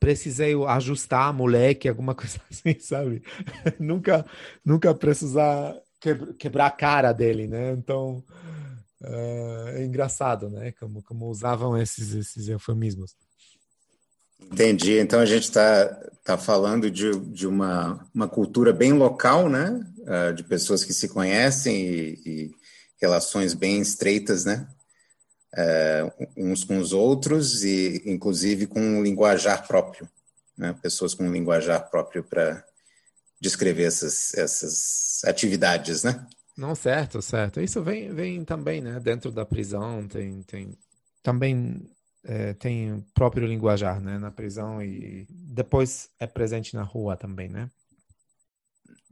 precisei 0.02 0.56
ajustar 0.68 1.32
moleque, 1.32 1.88
alguma 1.88 2.14
coisa 2.16 2.42
assim, 2.50 2.78
sabe? 2.80 3.24
nunca, 3.80 4.26
nunca 4.66 4.94
precisar 4.94 5.80
quebrar 6.40 6.66
a 6.66 6.72
cara 6.72 7.14
dele, 7.14 7.48
né? 7.48 7.74
Então, 7.74 8.24
uh, 9.02 9.68
é 9.76 9.86
engraçado, 9.86 10.50
né? 10.50 10.74
Como, 10.80 11.04
como 11.04 11.30
usavam 11.30 11.78
esses, 11.78 12.16
esses 12.16 12.48
eufemismos. 12.48 13.16
Entendi. 14.42 14.98
Então 14.98 15.20
a 15.20 15.26
gente 15.26 15.44
está 15.44 15.86
tá 16.24 16.36
falando 16.36 16.90
de, 16.90 17.12
de 17.28 17.46
uma, 17.46 18.04
uma 18.14 18.28
cultura 18.28 18.74
bem 18.74 18.94
local, 18.94 19.48
né? 19.48 19.86
Uh, 20.00 20.34
de 20.34 20.44
pessoas 20.44 20.84
que 20.84 20.94
se 20.94 21.08
conhecem 21.10 21.76
e, 21.76 22.20
e 22.26 22.52
relações 23.00 23.54
bem 23.54 23.80
estreitas, 23.80 24.46
né? 24.46 24.68
É, 25.54 26.10
uns 26.38 26.64
com 26.64 26.78
os 26.78 26.94
outros 26.94 27.64
e, 27.64 28.02
inclusive, 28.06 28.68
com 28.68 28.80
um 28.80 29.04
linguajar 29.04 29.68
próprio, 29.68 30.08
né? 30.58 30.74
Pessoas 30.82 31.14
com 31.14 31.26
um 31.26 31.32
linguajar 31.32 31.90
próprio 31.90 32.24
para 32.24 32.64
descrever 33.40 33.84
essas, 33.84 34.34
essas 34.36 35.22
atividades, 35.26 36.04
né? 36.04 36.26
Não, 36.56 36.76
certo, 36.76 37.22
certo. 37.22 37.60
Isso 37.60 37.82
vem, 37.84 38.14
vem 38.14 38.46
também, 38.46 38.82
né? 38.82 39.00
Dentro 39.00 39.32
da 39.32 39.46
prisão 39.46 40.08
tem, 40.08 40.44
tem 40.44 40.78
também 41.24 41.90
é, 42.24 42.54
tem 42.54 43.04
próprio 43.14 43.48
linguajar, 43.48 44.00
né? 44.00 44.18
Na 44.18 44.32
prisão 44.32 44.82
e 44.82 45.26
depois 45.30 46.10
é 46.20 46.28
presente 46.28 46.76
na 46.76 46.84
rua 46.84 47.18
também, 47.18 47.50
né? 47.50 47.70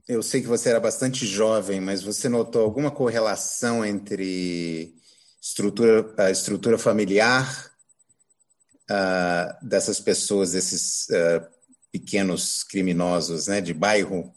Eu 0.08 0.23
sei 0.23 0.41
que 0.41 0.47
você 0.47 0.69
era 0.69 0.80
bastante 0.80 1.25
jovem, 1.25 1.80
mas 1.80 2.02
você 2.02 2.28
notou 2.28 2.63
alguma 2.63 2.89
correlação 2.89 3.86
entre 3.86 4.95
estrutura, 5.41 6.13
a 6.17 6.30
estrutura 6.30 6.78
familiar 6.78 7.71
uh, 8.89 9.67
dessas 9.67 9.99
pessoas, 9.99 10.52
desses 10.52 11.08
uh, 11.10 11.45
pequenos 11.91 12.63
criminosos 12.63 13.47
né, 13.47 13.62
de 13.62 13.73
bairro 13.73 14.34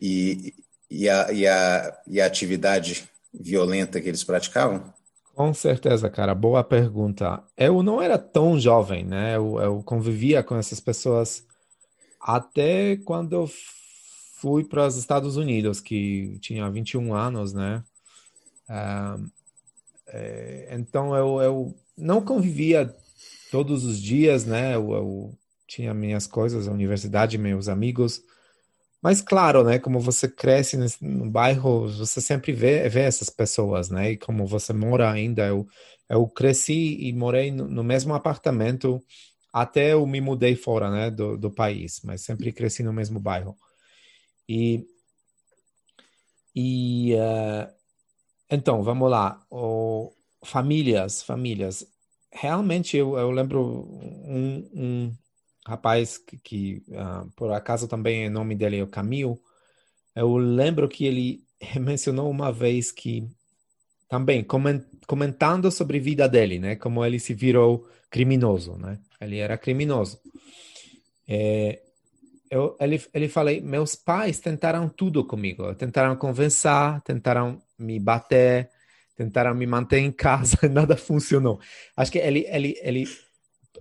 e, 0.00 0.54
e, 0.90 1.08
a, 1.08 1.32
e, 1.32 1.46
a, 1.46 2.02
e 2.06 2.20
a 2.20 2.26
atividade 2.26 3.08
violenta 3.32 4.00
que 4.00 4.08
eles 4.08 4.24
praticavam? 4.24 4.92
Com 5.34 5.52
certeza, 5.52 6.08
cara. 6.08 6.34
Boa 6.34 6.64
pergunta. 6.64 7.42
Eu 7.56 7.82
não 7.82 8.00
era 8.00 8.16
tão 8.16 8.58
jovem, 8.58 9.04
né? 9.04 9.36
Eu, 9.36 9.58
eu 9.60 9.82
convivia 9.82 10.42
com 10.42 10.56
essas 10.56 10.80
pessoas 10.80 11.44
até 12.18 12.96
quando 12.96 13.34
eu 13.34 13.50
fui 14.36 14.64
para 14.64 14.86
os 14.86 14.96
Estados 14.96 15.36
Unidos, 15.36 15.80
que 15.80 16.38
tinha 16.40 16.70
21 16.70 17.14
anos, 17.14 17.52
né? 17.52 17.84
Uh, 18.68 19.30
é, 20.08 20.68
então 20.72 21.14
eu, 21.14 21.40
eu 21.40 21.74
não 21.96 22.20
convivia 22.20 22.94
todos 23.50 23.84
os 23.84 24.00
dias, 24.00 24.44
né? 24.44 24.74
Eu, 24.74 24.92
eu, 24.92 25.38
tinha 25.66 25.92
minhas 25.92 26.26
coisas, 26.26 26.68
a 26.68 26.72
universidade, 26.72 27.38
meus 27.38 27.68
amigos. 27.68 28.22
Mas 29.02 29.20
claro, 29.20 29.64
né? 29.64 29.78
Como 29.78 30.00
você 30.00 30.28
cresce 30.28 30.76
nesse, 30.76 31.04
no 31.04 31.30
bairro, 31.30 31.88
você 31.88 32.20
sempre 32.20 32.52
vê, 32.52 32.88
vê 32.88 33.00
essas 33.00 33.30
pessoas, 33.30 33.90
né? 33.90 34.12
E 34.12 34.16
como 34.16 34.46
você 34.46 34.72
mora 34.72 35.10
ainda, 35.10 35.46
eu, 35.46 35.66
eu 36.08 36.26
cresci 36.28 36.98
e 37.00 37.12
morei 37.12 37.50
no, 37.50 37.68
no 37.68 37.84
mesmo 37.84 38.14
apartamento 38.14 39.02
até 39.52 39.94
eu 39.94 40.06
me 40.06 40.20
mudei 40.20 40.54
fora, 40.54 40.90
né? 40.90 41.10
Do, 41.10 41.36
do 41.38 41.50
país, 41.50 42.00
mas 42.04 42.20
sempre 42.22 42.52
cresci 42.52 42.82
no 42.82 42.92
mesmo 42.92 43.18
bairro. 43.18 43.56
E, 44.48 44.86
e 46.54 47.14
uh, 47.14 47.75
então, 48.50 48.82
vamos 48.82 49.10
lá. 49.10 49.44
Famílias, 50.44 51.22
famílias. 51.22 51.86
Realmente, 52.32 52.96
eu, 52.96 53.16
eu 53.16 53.30
lembro 53.30 53.88
um, 54.24 54.70
um 54.74 55.16
rapaz 55.66 56.18
que, 56.18 56.38
que 56.38 56.82
uh, 56.88 57.28
por 57.34 57.52
acaso 57.52 57.88
também 57.88 58.28
o 58.28 58.30
nome 58.30 58.54
dele 58.54 58.78
é 58.78 58.82
o 58.82 58.88
Camil. 58.88 59.40
Eu 60.14 60.36
lembro 60.36 60.88
que 60.88 61.04
ele 61.04 61.44
mencionou 61.80 62.30
uma 62.30 62.52
vez 62.52 62.92
que 62.92 63.28
também 64.08 64.46
comentando 65.06 65.70
sobre 65.70 65.98
a 65.98 66.00
vida 66.00 66.28
dele, 66.28 66.58
né? 66.60 66.76
Como 66.76 67.04
ele 67.04 67.18
se 67.18 67.34
virou 67.34 67.88
criminoso, 68.08 68.76
né? 68.76 69.00
Ele 69.20 69.38
era 69.38 69.58
criminoso. 69.58 70.20
É, 71.26 71.82
eu, 72.48 72.76
ele, 72.78 73.02
ele 73.12 73.28
falei, 73.28 73.60
meus 73.60 73.96
pais 73.96 74.38
tentaram 74.38 74.88
tudo 74.88 75.24
comigo, 75.24 75.74
tentaram 75.74 76.14
convencer, 76.14 77.00
tentaram 77.04 77.60
me 77.78 77.98
bater, 77.98 78.70
tentaram 79.16 79.54
me 79.54 79.66
manter 79.66 79.98
em 79.98 80.12
casa, 80.12 80.56
nada 80.70 80.96
funcionou. 80.96 81.60
Acho 81.96 82.12
que 82.12 82.18
ele, 82.18 82.46
ele, 82.48 82.78
ele, 82.82 83.04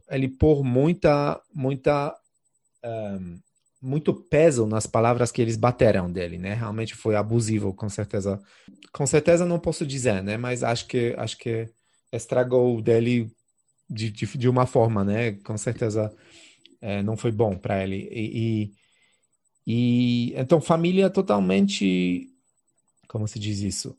ele 0.09 0.27
pôr 0.27 0.63
muita, 0.63 1.39
muita, 1.53 2.15
um, 2.83 3.39
muito 3.81 4.13
peso 4.13 4.65
nas 4.65 4.87
palavras 4.87 5.31
que 5.31 5.41
eles 5.41 5.57
bateram 5.57 6.11
dele, 6.11 6.37
né? 6.37 6.53
Realmente 6.53 6.95
foi 6.95 7.15
abusivo, 7.15 7.73
com 7.73 7.89
certeza. 7.89 8.41
Com 8.91 9.05
certeza 9.05 9.45
não 9.45 9.59
posso 9.59 9.85
dizer, 9.85 10.23
né? 10.23 10.37
Mas 10.37 10.63
acho 10.63 10.87
que, 10.87 11.13
acho 11.17 11.37
que 11.37 11.69
estragou 12.11 12.81
dele 12.81 13.29
de, 13.89 14.09
de, 14.09 14.25
de 14.37 14.49
uma 14.49 14.65
forma, 14.65 15.03
né? 15.03 15.33
Com 15.43 15.57
certeza 15.57 16.13
é, 16.81 17.03
não 17.03 17.17
foi 17.17 17.31
bom 17.31 17.57
para 17.57 17.83
ele. 17.83 18.07
E, 18.11 18.71
e, 19.67 20.31
e, 20.31 20.33
então 20.39 20.61
família 20.61 21.09
totalmente, 21.09 22.29
como 23.15 23.29
se 23.29 23.39
diz 23.39 23.61
isso? 23.61 23.97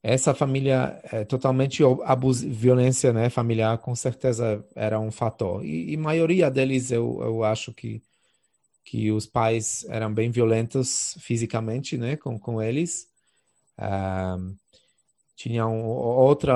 Essa 0.00 0.32
família 0.32 1.00
é 1.10 1.24
totalmente 1.24 1.82
abus, 2.04 2.40
violência, 2.40 3.12
né, 3.12 3.28
familiar, 3.28 3.78
com 3.78 3.96
certeza 3.96 4.64
era 4.76 5.00
um 5.00 5.10
fator. 5.10 5.64
E, 5.64 5.92
e 5.92 5.96
maioria 5.96 6.48
deles 6.48 6.92
eu, 6.92 7.18
eu 7.20 7.42
acho 7.42 7.72
que 7.72 8.00
que 8.84 9.10
os 9.10 9.26
pais 9.26 9.84
eram 9.88 10.14
bem 10.14 10.30
violentos 10.30 11.16
fisicamente, 11.18 11.98
né, 11.98 12.16
com 12.16 12.38
com 12.38 12.62
eles. 12.62 13.08
Um, 13.76 14.56
tinha 15.34 15.66
um, 15.66 15.84
outra 15.84 16.54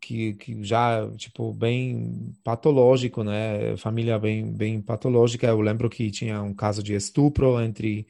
que, 0.00 0.34
que 0.34 0.62
já 0.62 1.10
tipo 1.16 1.52
bem 1.52 2.36
patológico 2.44 3.24
né 3.24 3.76
família 3.76 4.16
bem 4.16 4.52
bem 4.52 4.80
patológica 4.80 5.48
eu 5.48 5.60
lembro 5.60 5.90
que 5.90 6.08
tinha 6.12 6.40
um 6.40 6.54
caso 6.54 6.84
de 6.84 6.94
estupro 6.94 7.60
entre 7.60 8.06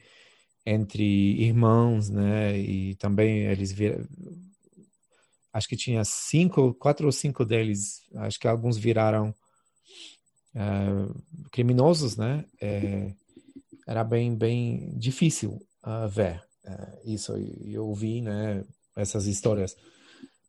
entre 0.69 1.03
irmãos 1.41 2.09
né 2.09 2.57
e 2.57 2.95
também 2.95 3.45
eles 3.45 3.71
vir... 3.71 4.07
acho 5.53 5.67
que 5.67 5.77
tinha 5.77 6.03
cinco 6.03 6.73
quatro 6.73 7.05
ou 7.05 7.11
cinco 7.11 7.45
deles 7.45 8.01
acho 8.15 8.39
que 8.39 8.47
alguns 8.47 8.77
viraram 8.77 9.33
uh, 10.55 11.49
criminosos 11.51 12.17
né 12.17 12.45
é, 12.61 13.13
era 13.87 14.03
bem 14.03 14.35
bem 14.35 14.93
difícil 14.97 15.61
uh, 15.85 16.07
ver 16.09 16.43
uh, 16.65 17.09
isso 17.09 17.37
e 17.37 17.73
eu 17.73 17.85
ouvi 17.87 18.21
né 18.21 18.63
essas 18.97 19.27
histórias. 19.27 19.77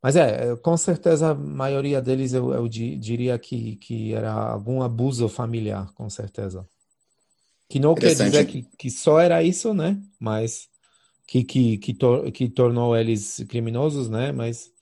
Mas 0.03 0.17
é, 0.17 0.57
com 0.57 0.77
certeza 0.77 1.31
a 1.31 1.35
maioria 1.35 2.01
deles 2.01 2.33
eu, 2.33 2.53
eu 2.53 2.69
diria 2.69 3.39
que, 3.39 3.77
que 3.77 4.15
era 4.15 4.33
algum 4.33 4.81
abuso 4.81 5.29
familiar, 5.29 5.93
com 5.93 6.09
certeza. 6.09 6.67
Que 7.69 7.79
não 7.79 7.95
quer 7.95 8.15
dizer 8.15 8.47
que, 8.47 8.63
que 8.79 8.91
só 8.91 9.21
era 9.21 9.43
isso, 9.43 9.75
né? 9.75 10.01
Mas 10.19 10.69
que, 11.27 11.45
que, 11.45 11.77
que, 11.77 11.93
tor 11.93 12.33
que 12.33 12.49
tornou 12.49 12.97
eles 12.97 13.45
criminosos, 13.49 14.09
né? 14.09 14.33
Mas, 14.33 14.73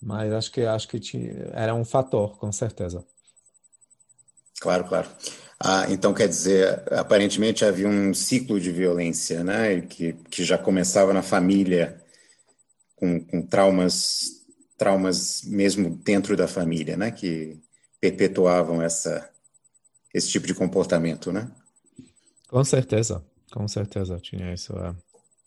mas 0.00 0.32
acho 0.32 0.50
que 0.50 0.62
acho 0.62 0.88
que 0.88 0.98
tinha, 0.98 1.50
era 1.52 1.74
um 1.74 1.84
fator, 1.84 2.38
com 2.38 2.50
certeza. 2.50 3.04
Claro, 4.58 4.84
claro. 4.84 5.08
Ah, 5.58 5.86
então, 5.90 6.14
quer 6.14 6.26
dizer, 6.26 6.82
aparentemente 6.92 7.66
havia 7.66 7.86
um 7.86 8.14
ciclo 8.14 8.58
de 8.58 8.72
violência, 8.72 9.44
né? 9.44 9.82
Que, 9.82 10.14
que 10.30 10.42
já 10.42 10.56
começava 10.56 11.12
na 11.12 11.22
família, 11.22 12.02
com, 12.96 13.20
com 13.20 13.42
traumas, 13.42 14.42
traumas 14.78 15.42
mesmo 15.44 15.90
dentro 15.90 16.34
da 16.34 16.48
família, 16.48 16.96
né? 16.96 17.10
Que 17.10 17.60
perpetuavam 18.00 18.80
essa, 18.80 19.28
esse 20.14 20.30
tipo 20.30 20.46
de 20.46 20.54
comportamento, 20.54 21.30
né? 21.30 21.50
Com 22.50 22.64
certeza, 22.64 23.24
com 23.52 23.68
certeza 23.68 24.18
tinha 24.18 24.52
isso. 24.52 24.76
É. 24.76 24.92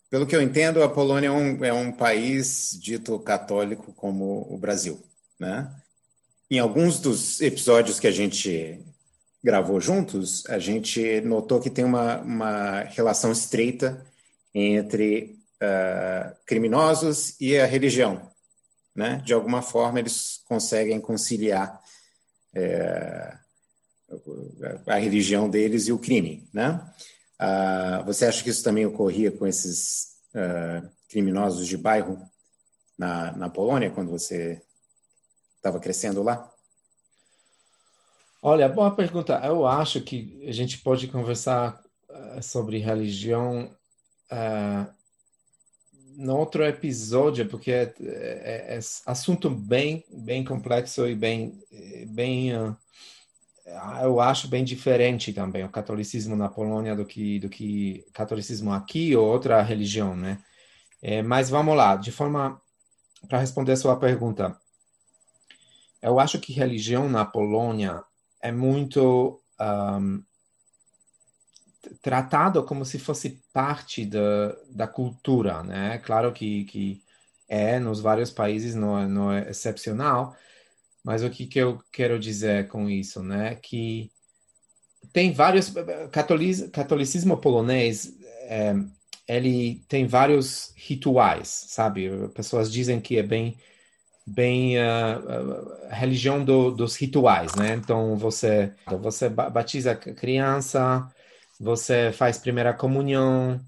Pelo 0.09 0.25
que 0.25 0.33
eu 0.33 0.41
entendo, 0.41 0.81
a 0.81 0.87
Polônia 0.87 1.27
é 1.27 1.31
um, 1.31 1.65
é 1.65 1.73
um 1.73 1.91
país 1.91 2.77
dito 2.81 3.19
católico 3.19 3.91
como 3.93 4.47
o 4.49 4.57
Brasil, 4.57 5.03
né? 5.37 5.69
Em 6.49 6.59
alguns 6.59 6.99
dos 6.99 7.41
episódios 7.41 7.99
que 7.99 8.07
a 8.07 8.11
gente 8.11 8.79
gravou 9.43 9.81
juntos, 9.81 10.45
a 10.47 10.57
gente 10.59 11.19
notou 11.21 11.59
que 11.59 11.69
tem 11.69 11.83
uma, 11.83 12.21
uma 12.21 12.79
relação 12.83 13.33
estreita 13.33 14.05
entre 14.53 15.37
uh, 15.61 16.33
criminosos 16.45 17.35
e 17.41 17.57
a 17.57 17.65
religião. 17.65 18.31
Né? 18.95 19.21
De 19.25 19.33
alguma 19.33 19.61
forma, 19.61 19.99
eles 19.99 20.39
conseguem 20.45 21.01
conciliar 21.01 21.81
é, 22.55 23.35
a 24.87 24.95
religião 24.97 25.49
deles 25.49 25.87
e 25.87 25.91
o 25.91 25.99
crime. 25.99 26.47
Né? 26.53 26.79
Uh, 27.41 28.05
você 28.05 28.25
acha 28.25 28.43
que 28.43 28.49
isso 28.49 28.63
também 28.63 28.85
ocorria 28.85 29.31
com 29.31 29.45
esses 29.45 30.17
uh, 30.33 30.89
criminosos 31.09 31.67
de 31.67 31.77
bairro 31.77 32.19
na, 32.97 33.31
na 33.33 33.49
Polônia, 33.49 33.91
quando 33.91 34.11
você 34.11 34.61
estava 35.57 35.79
crescendo 35.79 36.21
lá? 36.21 36.49
Olha, 38.41 38.67
boa 38.67 38.93
pergunta. 38.93 39.39
Eu 39.43 39.65
acho 39.65 40.01
que 40.01 40.43
a 40.45 40.51
gente 40.51 40.79
pode 40.79 41.07
conversar 41.07 41.81
uh, 42.09 42.43
sobre 42.43 42.77
religião 42.77 43.73
uh, 44.29 44.93
no 46.17 46.37
outro 46.37 46.63
episódio, 46.65 47.47
porque 47.47 47.71
é, 47.71 47.93
é, 48.01 48.75
é, 48.75 48.79
assunto 49.05 49.49
bem, 49.49 50.03
bem 50.11 50.43
complexo 50.43 51.07
e 51.07 51.15
bem, 51.15 51.57
bem 52.07 52.55
uh, 52.55 52.75
eu 54.01 54.19
acho 54.19 54.47
bem 54.47 54.63
diferente 54.63 55.31
também 55.33 55.63
o 55.63 55.69
catolicismo 55.69 56.35
na 56.35 56.49
Polônia 56.49 56.95
do 56.95 57.05
que 57.05 57.39
do 57.39 57.49
que 57.49 58.05
catolicismo 58.13 58.73
aqui 58.73 59.15
ou 59.15 59.25
outra 59.25 59.61
religião, 59.61 60.15
né? 60.15 60.39
É, 61.01 61.21
mas 61.21 61.49
vamos 61.49 61.75
lá, 61.75 61.95
de 61.95 62.11
forma 62.11 62.61
para 63.27 63.39
responder 63.39 63.73
a 63.73 63.77
sua 63.77 63.97
pergunta, 63.97 64.57
eu 66.01 66.19
acho 66.19 66.39
que 66.39 66.51
religião 66.53 67.09
na 67.09 67.25
Polônia 67.25 68.03
é 68.41 68.51
muito 68.51 69.41
um, 69.59 70.21
tratado 72.01 72.63
como 72.63 72.85
se 72.85 72.99
fosse 72.99 73.41
parte 73.53 74.05
da, 74.05 74.55
da 74.69 74.87
cultura, 74.87 75.63
né? 75.63 75.99
Claro 75.99 76.31
que, 76.33 76.65
que 76.65 77.01
é, 77.47 77.79
nos 77.79 78.01
vários 78.01 78.31
países 78.31 78.75
não 78.75 78.99
é, 78.99 79.07
não 79.07 79.31
é 79.31 79.49
excepcional, 79.49 80.35
mas 81.03 81.23
o 81.23 81.29
que, 81.29 81.45
que 81.45 81.59
eu 81.59 81.79
quero 81.91 82.17
dizer 82.19 82.67
com 82.67 82.89
isso, 82.89 83.21
né? 83.21 83.55
Que 83.55 84.11
tem 85.11 85.33
vários... 85.33 85.73
Catolic, 86.11 86.69
catolicismo 86.69 87.37
polonês, 87.37 88.13
é, 88.43 88.73
ele 89.27 89.83
tem 89.87 90.07
vários 90.07 90.73
rituais, 90.75 91.65
sabe? 91.67 92.09
Pessoas 92.29 92.71
dizem 92.71 92.99
que 92.99 93.17
é 93.17 93.23
bem 93.23 93.57
bem 94.25 94.77
uh, 94.77 95.89
a 95.89 95.95
religião 95.95 96.43
do, 96.43 96.71
dos 96.71 96.95
rituais, 96.95 97.55
né? 97.55 97.73
Então 97.75 98.15
você 98.15 98.73
você 99.01 99.29
batiza 99.29 99.95
criança, 99.95 101.07
você 101.59 102.11
faz 102.13 102.37
primeira 102.37 102.73
comunhão, 102.73 103.59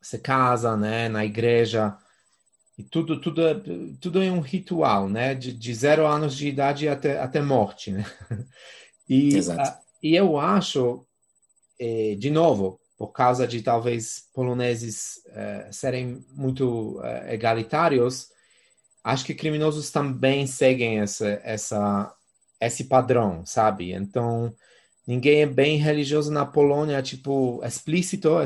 você 0.00 0.18
casa, 0.18 0.76
né? 0.76 1.08
Na 1.08 1.24
igreja 1.24 1.96
e 2.78 2.84
tudo 2.84 3.20
tudo 3.20 3.46
é, 3.46 3.54
tudo 4.00 4.22
é 4.22 4.30
um 4.30 4.40
ritual, 4.40 5.08
né? 5.08 5.34
De, 5.34 5.52
de 5.52 5.74
zero 5.74 6.06
anos 6.06 6.36
de 6.36 6.48
idade 6.48 6.88
até 6.88 7.20
até 7.20 7.42
morte, 7.42 7.92
né? 7.92 8.04
E 9.10 9.36
Exato. 9.36 9.78
e 10.02 10.14
eu 10.14 10.38
acho, 10.38 11.02
eh, 11.80 12.14
de 12.18 12.30
novo, 12.30 12.78
por 12.98 13.08
causa 13.08 13.48
de 13.48 13.62
talvez 13.62 14.28
poloneses 14.34 15.22
eh, 15.28 15.68
serem 15.72 16.22
muito 16.36 17.00
eh, 17.02 17.32
egalitários 17.32 18.28
acho 19.08 19.24
que 19.24 19.34
criminosos 19.34 19.90
também 19.90 20.46
seguem 20.46 21.00
essa, 21.00 21.40
essa, 21.42 22.14
esse 22.60 22.84
padrão, 22.84 23.44
sabe? 23.46 23.92
Então, 23.92 24.54
ninguém 25.06 25.42
é 25.42 25.46
bem 25.46 25.78
religioso 25.78 26.30
na 26.30 26.44
Polônia, 26.44 27.02
tipo, 27.02 27.60
explícito, 27.64 28.36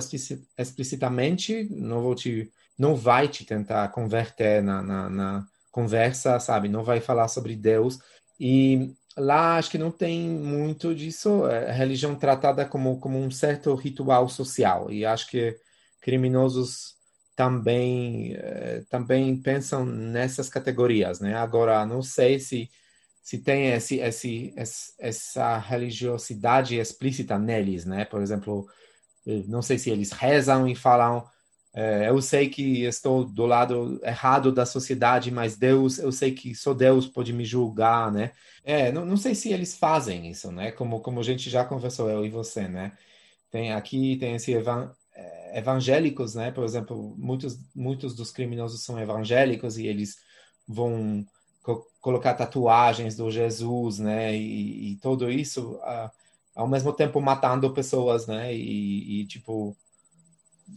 explicitamente, 0.57 1.65
não 1.71 2.03
vou 2.03 2.15
te, 2.15 2.51
não 2.79 2.97
vai 2.97 3.29
te 3.29 3.45
tentar 3.45 3.89
converter 3.89 4.63
na, 4.63 4.83
na, 4.83 5.11
na 5.11 5.47
conversa, 5.71 6.39
sabe? 6.41 6.69
Não 6.69 6.85
vai 6.85 7.01
falar 7.01 7.29
sobre 7.29 7.57
Deus. 7.57 7.99
E 8.39 8.95
lá 9.17 9.57
acho 9.57 9.71
que 9.71 9.79
não 9.79 9.91
tem 9.91 10.29
muito 10.29 10.95
disso. 10.95 11.47
É 11.49 11.71
a 11.71 11.73
religião 11.73 12.15
tratada 12.15 12.65
como, 12.65 12.99
como 13.01 13.19
um 13.19 13.31
certo 13.31 13.75
ritual 13.75 14.29
social. 14.29 14.91
E 14.91 15.05
acho 15.05 15.29
que 15.29 15.57
criminosos 16.01 16.97
também 17.37 18.35
eh, 18.35 18.83
também 18.91 19.37
pensam 19.41 19.87
nessas 19.87 20.49
categorias, 20.49 21.21
né? 21.21 21.35
Agora 21.35 21.87
não 21.87 22.03
sei 22.03 22.39
se 22.39 22.71
se 23.23 23.39
tem 23.39 23.69
esse, 23.69 23.99
esse, 24.01 24.53
essa 24.99 25.57
religiosidade 25.57 26.77
explícita 26.77 27.39
neles, 27.39 27.85
né? 27.85 28.05
Por 28.05 28.21
exemplo, 28.21 28.67
não 29.47 29.63
sei 29.63 29.79
se 29.79 29.91
eles 29.91 30.11
rezam 30.11 30.67
e 30.67 30.75
falam 30.75 31.25
é, 31.75 32.09
eu 32.09 32.21
sei 32.21 32.49
que 32.51 32.85
estou 32.85 33.25
do 33.25 33.47
lado 33.47 34.01
errado 34.05 34.53
da 34.53 34.67
sociedade, 34.67 35.31
mas 35.31 35.57
Deus, 35.57 35.99
eu 35.99 36.13
sei 36.13 36.33
que 36.33 36.55
só 36.55 36.75
Deus 36.75 37.07
pode 37.07 37.33
me 37.33 37.45
julgar, 37.45 38.13
né? 38.13 38.33
É, 38.65 38.93
não, 38.93 39.05
não 39.07 39.17
sei 39.17 39.35
se 39.35 39.53
eles 39.53 39.77
fazem 39.77 40.31
isso, 40.31 40.53
né? 40.53 40.71
Como, 40.73 41.01
como 41.01 41.21
a 41.21 41.23
gente 41.23 41.49
já 41.51 41.65
conversou, 41.65 42.11
eu 42.11 42.25
e 42.27 42.31
você, 42.31 42.69
né? 42.69 42.93
Tem 43.51 43.73
aqui, 43.73 44.17
tem 44.19 44.35
esse 44.35 44.53
evangélicos, 45.53 46.35
né? 46.35 46.51
Por 46.51 46.65
exemplo, 46.65 47.15
muitos, 47.19 47.59
muitos 47.75 48.15
dos 48.15 48.31
criminosos 48.31 48.83
são 48.83 48.99
evangélicos 49.01 49.79
e 49.79 49.87
eles 49.87 50.19
vão 50.67 51.25
co 51.63 51.87
colocar 52.01 52.35
tatuagens 52.35 53.15
do 53.17 53.31
Jesus, 53.31 53.99
né? 53.99 54.35
E, 54.37 54.93
e 54.93 54.97
tudo 54.97 55.31
isso, 55.31 55.75
uh, 55.77 56.11
ao 56.55 56.67
mesmo 56.67 56.93
tempo 56.93 57.21
matando 57.21 57.73
pessoas, 57.73 58.27
né? 58.27 58.55
E, 58.55 59.23
e 59.23 59.27
tipo, 59.27 59.77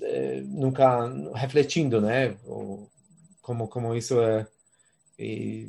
é, 0.02 0.42
nunca 0.42 1.08
refletindo, 1.34 2.02
né? 2.02 2.36
Como, 3.42 3.68
como 3.68 3.96
isso 3.96 4.22
é, 4.22 4.48
é 5.20 5.68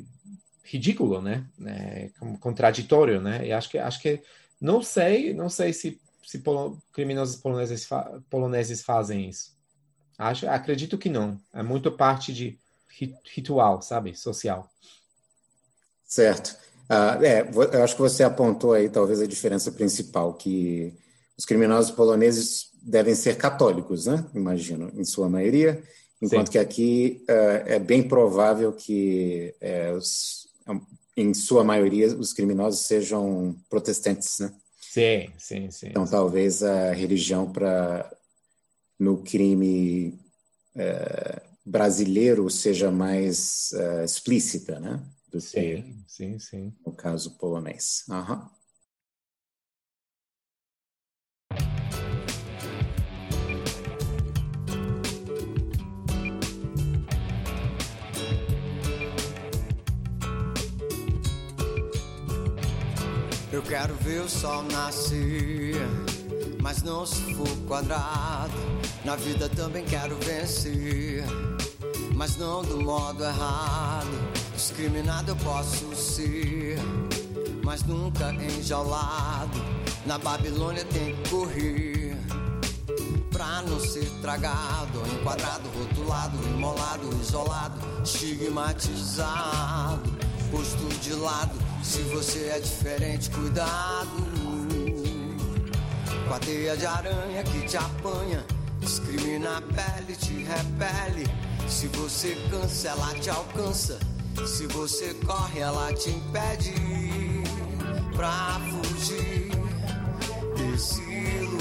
ridículo, 0.63 1.21
né? 1.21 1.45
É, 1.65 2.09
contraditório, 2.39 3.21
né? 3.21 3.47
E 3.47 3.51
acho 3.51 3.69
que, 3.69 3.77
acho 3.77 4.01
que 4.01 4.21
não 4.59 4.81
sei, 4.81 5.33
não 5.33 5.49
sei 5.49 5.73
se 5.73 5.99
se 6.27 6.43
criminosos 6.91 7.37
poloneses, 7.37 7.85
fa 7.85 8.21
poloneses 8.29 8.81
fazem 8.81 9.29
isso. 9.29 9.55
Acho, 10.17 10.49
acredito 10.49 10.97
que 10.97 11.09
não. 11.09 11.39
É 11.53 11.63
muito 11.63 11.89
parte 11.89 12.33
de 12.33 12.59
ritual, 13.33 13.81
sabe? 13.81 14.13
Social. 14.13 14.69
Certo. 16.03 16.57
Uh, 16.89 17.23
é, 17.23 17.49
eu 17.73 17.83
acho 17.83 17.95
que 17.95 18.01
você 18.01 18.23
apontou 18.23 18.73
aí 18.73 18.89
talvez 18.89 19.21
a 19.21 19.27
diferença 19.27 19.71
principal, 19.71 20.33
que 20.33 20.93
os 21.37 21.45
criminosos 21.45 21.91
poloneses 21.91 22.66
devem 22.87 23.13
ser 23.13 23.37
católicos, 23.37 24.05
né? 24.05 24.25
Imagino, 24.33 24.91
em 24.95 25.03
sua 25.03 25.29
maioria, 25.29 25.83
enquanto 26.21 26.47
Sim. 26.47 26.51
que 26.53 26.59
aqui 26.59 27.25
uh, 27.29 27.67
é 27.67 27.79
bem 27.79 28.01
provável 28.07 28.71
que, 28.71 29.53
uh, 29.61 29.97
os, 29.97 30.47
em 31.15 31.33
sua 31.33 31.63
maioria, 31.63 32.07
os 32.15 32.31
criminosos 32.31 32.85
sejam 32.85 33.55
protestantes, 33.69 34.39
né? 34.39 34.53
Sim, 34.79 35.29
sim, 35.37 35.69
sim. 35.69 35.87
Então, 35.89 36.07
talvez 36.07 36.63
a 36.63 36.93
religião 36.93 37.51
para 37.51 38.09
no 38.99 39.17
crime 39.17 40.17
é, 40.75 41.41
brasileiro 41.63 42.49
seja 42.49 42.89
mais 42.89 43.71
é, 43.73 44.03
explícita, 44.03 44.79
né? 44.79 45.03
Do 45.31 45.41
sim, 45.41 45.51
que 45.51 45.95
sim, 46.07 46.39
sim. 46.39 46.73
no 46.85 46.93
caso 46.93 47.37
polonês. 47.37 48.05
Uhum. 48.09 48.41
Eu 63.57 63.63
quero 63.63 63.95
ver 63.95 64.21
o 64.21 64.29
sol 64.29 64.61
nascer, 64.71 65.75
mas 66.61 66.83
não 66.83 67.07
se 67.07 67.33
for 67.33 67.49
quadrado. 67.67 68.53
Na 69.03 69.15
vida 69.15 69.49
também 69.49 69.83
quero 69.83 70.15
vencer, 70.17 71.25
mas 72.13 72.37
não 72.37 72.61
do 72.61 72.79
modo 72.79 73.23
errado. 73.23 74.11
Discriminado 74.55 75.31
eu 75.31 75.35
posso 75.37 75.95
ser, 75.95 76.77
mas 77.63 77.81
nunca 77.81 78.31
enjaulado. 78.31 79.59
Na 80.05 80.19
Babilônia 80.19 80.85
tem 80.85 81.15
que 81.15 81.29
correr 81.31 82.15
pra 83.31 83.63
não 83.63 83.79
ser 83.79 84.07
tragado, 84.21 85.01
enquadrado, 85.15 85.67
rotulado, 85.69 86.37
imolado, 86.49 87.09
isolado, 87.19 87.79
estigmatizado, 88.03 90.15
posto 90.51 90.87
de 91.01 91.13
lado. 91.13 91.66
Se 91.87 92.01
você 92.01 92.49
é 92.49 92.59
diferente, 92.59 93.29
cuidado. 93.29 94.09
Com 96.27 96.33
a 96.33 96.39
teia 96.39 96.75
de 96.75 96.85
aranha 96.85 97.41
que 97.43 97.61
te 97.65 97.77
apanha, 97.77 98.45
discrimina 98.81 99.57
a 99.57 99.61
pele, 99.61 100.13
te 100.17 100.33
repele. 100.43 101.25
Se 101.69 101.87
você 101.87 102.35
cansa, 102.51 102.89
ela 102.89 103.13
te 103.15 103.29
alcança. 103.29 103.97
Se 104.45 104.67
você 104.67 105.13
corre, 105.25 105.61
ela 105.61 105.93
te 105.93 106.09
impede 106.09 106.73
pra 108.13 108.59
fugir 108.69 109.51
desse 110.57 111.01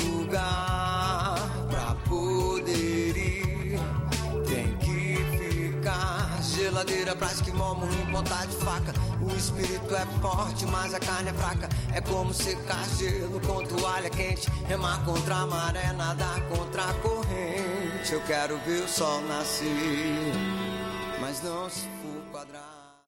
lugar. 0.02 1.36
Pra 1.70 1.94
poder 2.08 3.16
ir, 3.16 3.78
tem 4.48 4.76
que 4.78 5.70
ficar. 5.70 6.42
Geladeira 6.42 7.14
pra 7.36 7.48
esquimó, 7.48 7.76
em 7.84 8.12
ponta 8.12 8.46
de 8.46 8.56
faca. 8.56 8.92
O 9.20 9.36
espírito 9.36 9.94
é 9.94 10.06
forte, 10.20 10.66
mas 10.66 10.94
a 10.94 11.00
carne 11.00 11.30
é 11.30 11.32
fraca. 11.32 11.68
É 11.94 12.00
como 12.00 12.32
secar 12.32 12.84
gelo 12.96 13.40
com 13.40 13.64
toalha 13.64 14.10
quente. 14.10 14.50
Remar 14.66 15.04
contra 15.04 15.36
a 15.36 15.46
maré, 15.46 15.92
nadar 15.92 16.40
contra 16.48 16.84
a 16.84 16.94
corrente. 16.94 18.12
Eu 18.12 18.22
quero 18.22 18.58
ver 18.58 18.84
o 18.84 18.88
sol 18.88 19.20
nascer, 19.22 20.32
mas 21.20 21.42
não 21.42 21.68
se 21.68 21.80
for 21.80 22.22
quadrado. 22.30 22.75